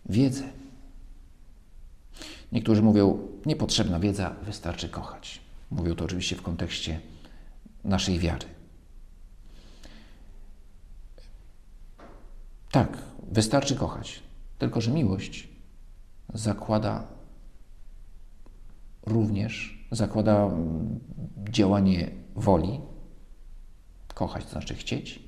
wiedzę. 0.10 0.44
Niektórzy 2.52 2.82
mówią, 2.82 3.28
niepotrzebna 3.46 4.00
wiedza, 4.00 4.36
wystarczy 4.44 4.90
kochać. 4.90 5.42
Mówią 5.72 5.96
to 5.96 6.06
oczywiście 6.06 6.36
w 6.36 6.42
kontekście 6.42 7.00
naszej 7.84 8.20
wiary. 8.20 8.48
Tak, 12.72 12.98
wystarczy 13.32 13.76
kochać, 13.76 14.24
tylko 14.60 14.82
że 14.82 14.92
miłość 14.92 15.48
zakłada 16.34 17.08
również, 19.06 19.86
zakłada 19.92 20.52
działanie 21.50 22.12
woli, 22.36 22.80
kochać 24.14 24.46
to 24.46 24.52
znaczy 24.52 24.76
chcieć, 24.76 25.20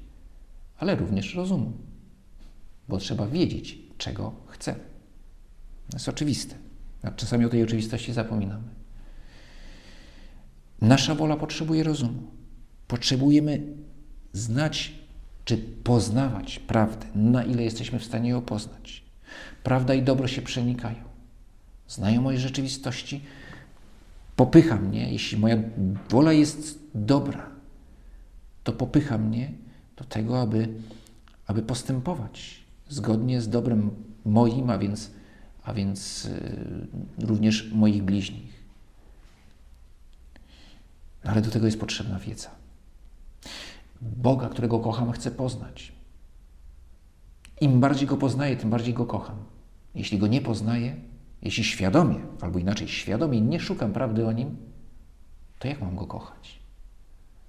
ale 0.77 0.95
również 0.95 1.35
rozumu, 1.35 1.71
bo 2.87 2.97
trzeba 2.97 3.27
wiedzieć, 3.27 3.80
czego 4.01 4.33
chcę. 4.47 4.73
To 5.89 5.97
jest 5.97 6.09
oczywiste. 6.09 6.55
Czasami 7.15 7.45
o 7.45 7.49
tej 7.49 7.63
oczywistości 7.63 8.13
zapominamy. 8.13 8.63
Nasza 10.81 11.15
wola 11.15 11.37
potrzebuje 11.37 11.83
rozumu. 11.83 12.21
Potrzebujemy 12.87 13.61
znać 14.33 14.93
czy 15.45 15.57
poznawać 15.57 16.59
prawdę, 16.59 17.05
na 17.15 17.43
ile 17.43 17.63
jesteśmy 17.63 17.99
w 17.99 18.05
stanie 18.05 18.29
ją 18.29 18.41
poznać. 18.41 19.03
Prawda 19.63 19.93
i 19.93 20.03
dobro 20.03 20.27
się 20.27 20.41
przenikają. 20.41 21.03
Znajomość 21.87 22.41
rzeczywistości 22.41 23.21
popycha 24.35 24.75
mnie, 24.75 25.11
jeśli 25.11 25.37
moja 25.37 25.57
wola 26.09 26.33
jest 26.33 26.79
dobra, 26.95 27.49
to 28.63 28.73
popycha 28.73 29.17
mnie 29.17 29.51
do 29.97 30.03
tego, 30.03 30.41
aby, 30.41 30.67
aby 31.47 31.61
postępować 31.61 32.60
zgodnie 32.91 33.41
z 33.41 33.49
dobrem 33.49 33.89
moim, 34.25 34.69
a 34.69 34.77
więc, 34.77 35.11
a 35.63 35.73
więc 35.73 36.25
yy, 37.17 37.27
również 37.27 37.71
moich 37.73 38.03
bliźnich. 38.03 38.61
No 41.23 41.31
ale 41.31 41.41
do 41.41 41.51
tego 41.51 41.65
jest 41.65 41.79
potrzebna 41.79 42.19
wiedza. 42.19 42.49
Boga, 44.01 44.49
którego 44.49 44.79
kocham, 44.79 45.11
chcę 45.11 45.31
poznać. 45.31 45.93
Im 47.61 47.79
bardziej 47.79 48.07
go 48.07 48.17
poznaję, 48.17 48.57
tym 48.57 48.69
bardziej 48.69 48.93
go 48.93 49.05
kocham. 49.05 49.35
Jeśli 49.95 50.17
go 50.17 50.27
nie 50.27 50.41
poznaję, 50.41 50.95
jeśli 51.41 51.63
świadomie, 51.63 52.19
albo 52.41 52.59
inaczej 52.59 52.87
świadomie 52.87 53.41
nie 53.41 53.59
szukam 53.59 53.93
prawdy 53.93 54.27
o 54.27 54.31
nim, 54.31 54.57
to 55.59 55.67
jak 55.67 55.81
mam 55.81 55.95
go 55.95 56.07
kochać? 56.07 56.59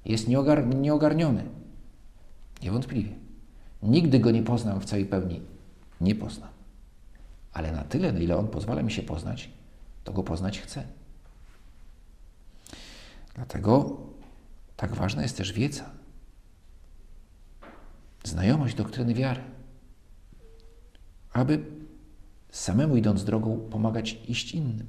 Jest 0.05 0.29
nieogar 0.29 0.67
nieogarniony. 0.67 1.45
Niewątpliwie. 2.63 3.22
Nigdy 3.83 4.18
go 4.18 4.31
nie 4.31 4.42
poznam 4.42 4.81
w 4.81 4.85
całej 4.85 5.07
pełni. 5.07 5.40
Nie 6.01 6.14
poznam. 6.14 6.49
Ale 7.53 7.73
na 7.73 7.85
tyle, 7.85 8.12
na 8.12 8.18
ile 8.18 8.37
on 8.37 8.49
pozwala 8.49 8.83
mi 8.83 8.92
się 8.92 9.03
poznać, 9.03 9.51
to 10.05 10.12
go 10.12 10.23
poznać 10.23 10.61
chcę. 10.61 10.85
Dlatego 13.35 14.01
tak 14.77 14.95
ważna 14.95 15.23
jest 15.23 15.37
też 15.37 15.53
wiedza, 15.53 15.90
znajomość 18.25 18.75
doktryny 18.75 19.14
wiary, 19.14 19.40
aby 21.33 21.64
samemu 22.51 22.97
idąc 22.97 23.25
drogą 23.25 23.68
pomagać 23.71 24.18
iść 24.29 24.53
innym. 24.53 24.87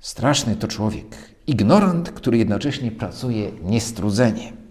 Straszny 0.00 0.56
to 0.56 0.68
człowiek, 0.68 1.16
ignorant, 1.46 2.10
który 2.10 2.38
jednocześnie 2.38 2.92
pracuje 2.92 3.52
niestrudzenie. 3.52 4.61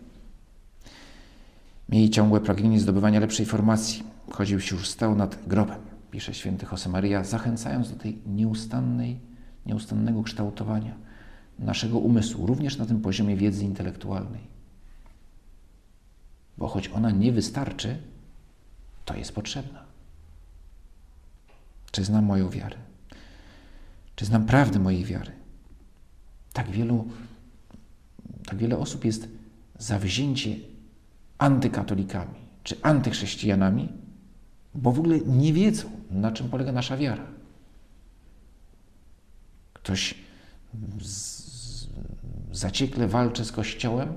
Miej 1.92 2.10
ciągłe 2.10 2.40
pragnienie 2.40 2.80
zdobywania 2.80 3.20
lepszej 3.20 3.46
informacji. 3.46 4.04
Chodził 4.30 4.60
się 4.60 4.76
już 4.76 4.90
stał 4.90 5.16
nad 5.16 5.48
grobem, 5.48 5.80
pisze 6.12 6.34
święty 6.34 6.66
Josemaria, 6.72 7.24
zachęcając 7.24 7.92
do 7.92 7.96
tej 7.96 8.22
nieustannej, 8.26 9.20
nieustannego 9.66 10.24
kształtowania 10.24 10.96
naszego 11.60 12.00
umysłu, 12.00 12.46
również 12.46 12.78
na 12.78 12.86
tym 12.86 13.02
poziomie 13.02 13.38
wiedzy 13.38 13.66
intelektualnej. 13.66 14.42
Bo 16.58 16.68
choć 16.68 16.88
ona 16.90 17.12
nie 17.12 17.32
wystarczy, 17.32 17.98
to 19.06 19.16
jest 19.16 19.36
potrzebna. 19.36 19.84
Czy 21.92 22.04
znam 22.04 22.26
moją 22.26 22.50
wiarę? 22.50 22.78
Czy 24.16 24.26
znam 24.26 24.46
prawdę 24.46 24.80
mojej 24.80 25.06
wiary? 25.06 25.32
Tak 26.54 26.70
wielu, 26.70 27.08
tak 28.46 28.58
wiele 28.58 28.78
osób 28.78 29.06
jest 29.06 29.28
zawzięcie 29.80 30.56
antykatolikami 31.42 32.36
czy 32.64 32.78
antychrześcijanami, 32.82 33.90
bo 34.76 34.92
w 34.92 35.00
ogóle 35.00 35.20
nie 35.20 35.54
wiedzą, 35.54 35.90
na 36.12 36.32
czym 36.32 36.50
polega 36.50 36.72
nasza 36.72 36.98
wiara. 36.98 37.28
Ktoś 39.74 40.16
z, 41.02 41.88
zaciekle 42.52 43.08
walczy 43.08 43.46
z 43.46 43.52
Kościołem, 43.52 44.14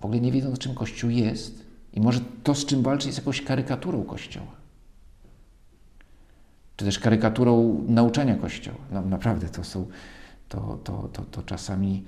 w 0.00 0.04
ogóle 0.04 0.20
nie 0.20 0.32
wiedząc, 0.32 0.58
czym 0.58 0.74
Kościół 0.74 1.10
jest, 1.10 1.64
i 1.92 2.00
może 2.00 2.20
to, 2.42 2.54
z 2.54 2.66
czym 2.66 2.82
walczy, 2.82 3.06
jest 3.06 3.18
jakąś 3.18 3.42
karykaturą 3.42 4.04
Kościoła. 4.04 4.58
Czy 6.76 6.84
też 6.84 6.98
karykaturą 6.98 7.84
nauczania 7.88 8.36
Kościoła. 8.36 8.78
No, 8.92 9.02
naprawdę 9.02 9.48
to 9.48 9.64
są, 9.64 9.86
to, 10.48 10.78
to, 10.84 11.08
to, 11.12 11.22
to 11.22 11.42
czasami, 11.42 12.04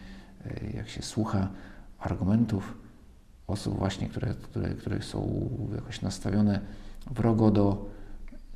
e, 0.47 0.77
jak 0.77 0.89
się 0.89 1.03
słucha 1.03 1.49
argumentów 1.99 2.81
osób 3.51 3.79
właśnie, 3.79 4.09
które, 4.09 4.35
które, 4.35 4.69
które 4.69 5.03
są 5.03 5.49
jakoś 5.75 6.03
nastawione 6.03 6.61
wrogo 7.11 7.51
do, 7.51 7.87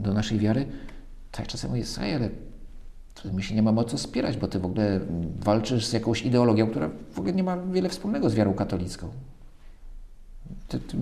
do 0.01 0.15
naszej 0.15 0.39
wiary, 0.39 0.67
to 1.33 1.43
ja 1.43 1.47
czasem 1.47 1.71
mówię, 1.71 1.85
słuchaj, 1.85 2.15
ale 2.15 2.31
my 3.33 3.43
się 3.43 3.55
nie 3.55 3.63
mamy 3.63 3.81
o 3.81 3.85
co 3.85 3.99
spierać, 3.99 4.37
bo 4.37 4.49
ty 4.49 4.59
w 4.59 4.65
ogóle 4.65 5.01
walczysz 5.39 5.87
z 5.87 5.93
jakąś 5.93 6.23
ideologią, 6.23 6.67
która 6.71 6.91
w 7.13 7.19
ogóle 7.19 7.33
nie 7.35 7.43
ma 7.43 7.57
wiele 7.57 7.89
wspólnego 7.89 8.31
z 8.31 8.35
wiarą 8.35 8.55
katolicką. 8.55 9.09
Ty, 10.69 10.81
ty, 10.81 10.97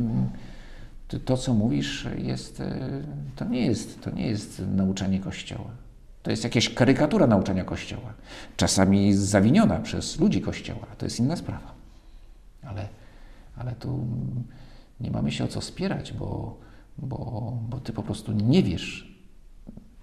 ty, 1.08 1.20
to, 1.20 1.36
co 1.36 1.54
mówisz, 1.54 2.08
jest, 2.18 2.60
e, 2.60 3.02
to, 3.36 3.44
nie 3.44 3.66
jest, 3.66 4.02
to 4.02 4.10
nie 4.10 4.26
jest 4.26 4.62
nauczanie 4.74 5.20
Kościoła. 5.20 5.70
To 6.22 6.30
jest 6.30 6.44
jakaś 6.44 6.74
karykatura 6.74 7.26
nauczania 7.26 7.64
Kościoła. 7.64 8.12
Czasami 8.56 9.14
zawiniona 9.14 9.78
przez 9.78 10.20
ludzi 10.20 10.40
Kościoła. 10.40 10.86
To 10.98 11.06
jest 11.06 11.18
inna 11.18 11.36
sprawa. 11.36 11.74
Ale, 12.62 12.88
ale 13.56 13.74
tu 13.74 14.06
nie 15.00 15.10
mamy 15.10 15.32
się 15.32 15.44
o 15.44 15.48
co 15.48 15.60
spierać, 15.60 16.12
bo, 16.12 16.58
bo, 16.98 17.52
bo 17.68 17.80
ty 17.80 17.92
po 17.92 18.02
prostu 18.02 18.32
nie 18.32 18.62
wiesz, 18.62 19.18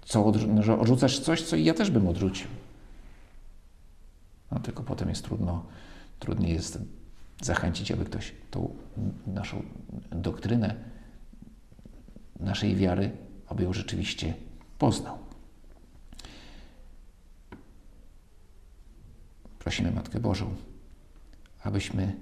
co, 0.02 0.32
że 0.60 0.78
odrzucasz 0.78 1.18
coś, 1.18 1.42
co 1.42 1.56
ja 1.56 1.74
też 1.74 1.90
bym 1.90 2.08
odrzucił. 2.08 2.48
No 4.50 4.60
tylko 4.60 4.82
potem 4.82 5.08
jest 5.08 5.24
trudno, 5.24 5.64
trudniej 6.18 6.54
jest 6.54 6.78
zachęcić, 7.40 7.92
aby 7.92 8.04
ktoś 8.04 8.34
tą 8.50 8.74
naszą 9.26 9.62
doktrynę 10.10 10.74
naszej 12.40 12.76
wiary, 12.76 13.10
aby 13.46 13.62
ją 13.62 13.72
rzeczywiście 13.72 14.34
poznał. 14.78 15.18
Prosimy 19.58 19.92
Matkę 19.92 20.20
Bożą, 20.20 20.54
abyśmy, 21.62 22.16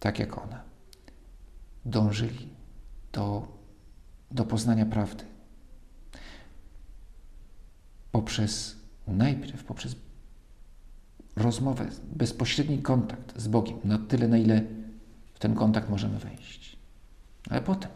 tak 0.00 0.18
jak 0.18 0.38
ona, 0.38 0.62
dążyli 1.84 2.48
do, 3.12 3.48
do 4.30 4.44
poznania 4.44 4.86
prawdy 4.86 5.24
poprzez 8.12 8.76
najpierw 9.06 9.64
poprzez 9.64 9.96
rozmowę, 11.36 11.86
bezpośredni 12.12 12.78
kontakt 12.78 13.38
z 13.40 13.48
Bogiem, 13.48 13.78
na 13.84 13.98
tyle, 13.98 14.28
na 14.28 14.38
ile 14.38 14.62
w 15.34 15.38
ten 15.38 15.54
kontakt 15.54 15.90
możemy 15.90 16.18
wejść. 16.18 16.76
Ale 17.50 17.62
potem, 17.62 17.90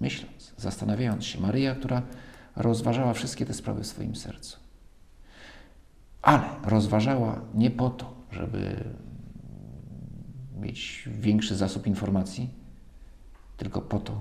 myśląc, 0.00 0.52
zastanawiając 0.56 1.24
się, 1.24 1.40
Maryja, 1.40 1.74
która 1.74 2.02
rozważała 2.56 3.14
wszystkie 3.14 3.46
te 3.46 3.54
sprawy 3.54 3.82
w 3.82 3.86
swoim 3.86 4.16
sercu, 4.16 4.58
ale 6.22 6.44
rozważała 6.64 7.40
nie 7.54 7.70
po 7.70 7.90
to, 7.90 8.14
żeby 8.30 8.84
mieć 10.58 11.08
większy 11.12 11.56
zasób 11.56 11.86
informacji, 11.86 12.50
tylko 13.56 13.80
po 13.80 13.98
to, 13.98 14.20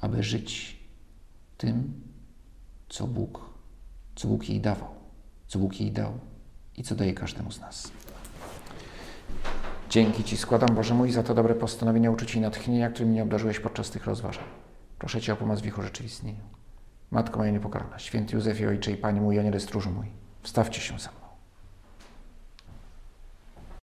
aby 0.00 0.22
żyć 0.22 0.78
tym, 1.58 2.00
co 2.88 3.06
Bóg, 3.06 3.40
co 4.14 4.28
Bóg 4.28 4.48
jej 4.48 4.60
dawał, 4.60 4.94
co 5.46 5.58
Bóg 5.58 5.80
jej 5.80 5.92
dał 5.92 6.18
i 6.76 6.82
co 6.82 6.94
daje 6.94 7.14
każdemu 7.14 7.52
z 7.52 7.60
nas. 7.60 7.92
Dzięki 9.90 10.24
Ci 10.24 10.36
składam, 10.36 10.74
Boże 10.74 10.94
mój, 10.94 11.10
za 11.10 11.22
to 11.22 11.34
dobre 11.34 11.54
postanowienia, 11.54 12.10
uczucie 12.10 12.38
i 12.38 12.42
natchnienia, 12.42 12.90
którymi 12.90 13.12
mnie 13.12 13.22
obdarzyłeś 13.22 13.60
podczas 13.60 13.90
tych 13.90 14.06
rozważań. 14.06 14.44
Proszę 14.98 15.20
Cię 15.20 15.32
o 15.32 15.36
pomoc 15.36 15.60
w 15.60 15.66
ich 15.66 15.78
urzeczywistnieniu. 15.78 16.44
Matko 17.10 17.38
moja 17.38 17.50
niepokalana, 17.50 17.98
święty 17.98 18.34
Józefie, 18.34 18.66
Ojcze 18.66 18.92
i 18.92 18.96
Panie 18.96 19.20
mój, 19.20 19.38
Aniele 19.38 19.60
stróżu 19.60 19.90
mój, 19.90 20.06
wstawcie 20.42 20.80
się 20.80 20.98
za 20.98 21.10
mną. 21.10 21.23